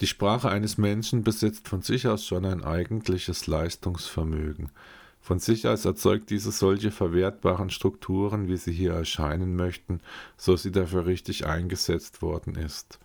Die 0.00 0.06
Sprache 0.06 0.48
eines 0.48 0.78
Menschen 0.78 1.22
besitzt 1.22 1.68
von 1.68 1.82
sich 1.82 2.08
aus 2.08 2.24
schon 2.24 2.46
ein 2.46 2.64
eigentliches 2.64 3.46
Leistungsvermögen. 3.46 4.70
Von 5.20 5.38
sich 5.38 5.68
aus 5.68 5.84
erzeugt 5.84 6.30
diese 6.30 6.50
solche 6.50 6.90
verwertbaren 6.92 7.68
Strukturen, 7.68 8.48
wie 8.48 8.56
sie 8.56 8.72
hier 8.72 8.94
erscheinen 8.94 9.54
möchten, 9.54 10.00
so 10.38 10.56
sie 10.56 10.72
dafür 10.72 11.04
richtig 11.04 11.44
eingesetzt 11.44 12.22
worden 12.22 12.54
ist. 12.54 12.98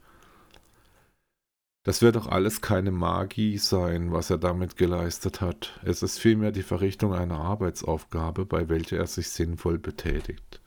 Das 1.83 2.01
wird 2.01 2.15
doch 2.15 2.27
alles 2.27 2.61
keine 2.61 2.91
Magie 2.91 3.57
sein, 3.57 4.13
was 4.13 4.29
er 4.29 4.37
damit 4.37 4.77
geleistet 4.77 5.41
hat. 5.41 5.77
Es 5.83 6.03
ist 6.03 6.19
vielmehr 6.19 6.53
die 6.53 6.63
Verrichtung 6.63 7.13
einer 7.13 7.37
Arbeitsaufgabe, 7.37 8.45
bei 8.45 8.69
welcher 8.69 8.95
er 8.95 9.07
sich 9.07 9.29
sinnvoll 9.29 9.77
betätigt. 9.77 10.61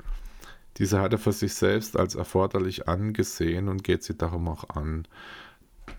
Diese 0.77 1.01
hat 1.01 1.13
er 1.13 1.19
für 1.19 1.33
sich 1.33 1.55
selbst 1.55 1.97
als 1.97 2.15
erforderlich 2.15 2.87
angesehen 2.89 3.69
und 3.69 3.83
geht 3.83 4.05
sie 4.05 4.17
darum 4.17 4.47
auch 4.49 4.69
an. 4.71 5.09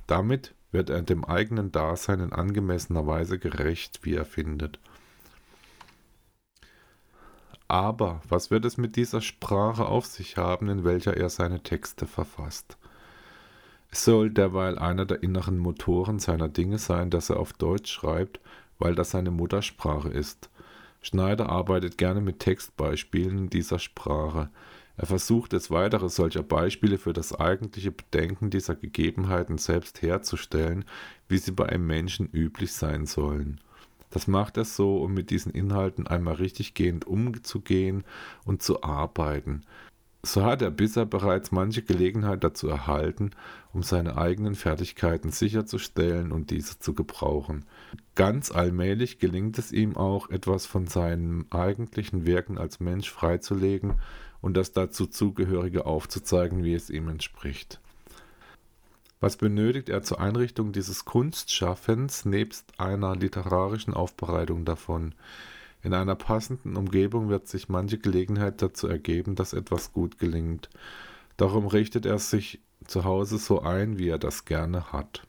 Damit 0.08 0.54
wird 0.72 0.90
er 0.90 1.02
dem 1.02 1.26
eigenen 1.26 1.72
Dasein 1.72 2.20
in 2.20 2.32
angemessener 2.32 3.06
Weise 3.08 3.40
gerecht, 3.40 4.00
wie 4.04 4.14
er 4.14 4.26
findet. 4.26 4.80
Aber 7.68 8.22
was 8.28 8.50
wird 8.50 8.66
es 8.66 8.78
mit 8.78 8.96
dieser 8.96 9.22
Sprache 9.22 9.86
auf 9.86 10.06
sich 10.06 10.38
haben, 10.38 10.70
in 10.70 10.84
welcher 10.84 11.18
er 11.18 11.30
seine 11.30 11.62
Texte 11.62 12.08
verfasst? 12.08 12.78
Es 13.92 14.06
soll 14.06 14.30
derweil 14.30 14.78
einer 14.78 15.06
der 15.06 15.24
inneren 15.24 15.58
Motoren 15.58 16.20
seiner 16.20 16.48
Dinge 16.48 16.78
sein, 16.78 17.10
dass 17.10 17.30
er 17.30 17.40
auf 17.40 17.54
Deutsch 17.54 17.92
schreibt, 17.92 18.40
weil 18.78 18.96
das 18.96 19.12
seine 19.12 19.32
Muttersprache 19.32 20.10
ist. 20.10 20.50
Schneider 21.02 21.50
arbeitet 21.50 21.98
gerne 21.98 22.22
mit 22.22 22.40
Textbeispielen 22.40 23.50
dieser 23.50 23.80
Sprache. 23.80 24.50
Er 24.98 25.06
versucht 25.06 25.54
es 25.54 25.72
weitere 25.72 26.10
solcher 26.10 26.44
Beispiele 26.44 26.98
für 26.98 27.14
das 27.14 27.34
eigentliche 27.34 27.92
Bedenken 27.92 28.50
dieser 28.50 28.76
Gegebenheiten 28.76 29.58
selbst 29.58 30.02
herzustellen, 30.02 30.84
wie 31.30 31.38
sie 31.38 31.52
bei 31.52 31.68
einem 31.68 31.88
Menschen 31.88 32.30
üblich 32.34 32.74
sein 32.74 33.06
sollen. 33.06 33.62
Das 34.10 34.28
macht 34.28 34.58
er 34.58 34.66
so, 34.66 34.98
um 34.98 35.14
mit 35.14 35.30
diesen 35.30 35.54
Inhalten 35.54 36.08
einmal 36.08 36.36
richtiggehend 36.36 37.06
umzugehen 37.06 38.04
und 38.44 38.62
zu 38.62 38.84
arbeiten. 38.84 39.64
So 40.22 40.44
hat 40.44 40.62
er 40.62 40.70
bisher 40.70 41.06
bereits 41.06 41.52
manche 41.52 41.82
Gelegenheit 41.82 42.44
dazu 42.44 42.68
erhalten, 42.68 43.32
um 43.72 43.84
seine 43.84 44.18
eigenen 44.18 44.56
Fertigkeiten 44.56 45.32
sicherzustellen 45.32 46.34
und 46.34 46.52
diese 46.52 46.78
zu 46.78 46.94
gebrauchen. 46.94 47.66
Ganz 48.16 48.52
allmählich 48.52 49.20
gelingt 49.20 49.58
es 49.58 49.72
ihm 49.72 49.96
auch, 49.96 50.30
etwas 50.30 50.66
von 50.66 50.88
seinem 50.88 51.46
eigentlichen 51.52 52.26
Wirken 52.26 52.58
als 52.58 52.82
Mensch 52.82 53.10
freizulegen 53.10 53.96
und 54.42 54.58
das 54.58 54.74
dazu 54.74 55.08
zugehörige 55.08 55.86
aufzuzeigen, 55.86 56.66
wie 56.66 56.74
es 56.74 56.90
ihm 56.90 57.08
entspricht. 57.08 57.80
Was 59.22 59.38
benötigt 59.38 59.88
er 59.88 60.02
zur 60.02 60.20
Einrichtung 60.20 60.74
dieses 60.74 61.06
Kunstschaffens 61.06 62.26
nebst 62.26 62.78
einer 62.78 63.16
literarischen 63.16 63.94
Aufbereitung 63.94 64.66
davon? 64.66 65.14
In 65.82 65.94
einer 65.94 66.16
passenden 66.16 66.76
Umgebung 66.76 67.30
wird 67.30 67.48
sich 67.48 67.70
manche 67.70 67.98
Gelegenheit 67.98 68.62
dazu 68.62 68.88
ergeben, 68.88 69.36
dass 69.36 69.54
etwas 69.54 69.94
gut 69.94 70.20
gelingt. 70.20 70.70
Darum 71.38 71.68
richtet 71.68 72.06
er 72.06 72.20
sich 72.20 72.62
zu 72.86 73.06
Hause 73.06 73.38
so 73.38 73.62
ein, 73.62 73.98
wie 73.98 74.10
er 74.10 74.20
das 74.20 74.46
gerne 74.46 74.92
hat. 74.92 75.26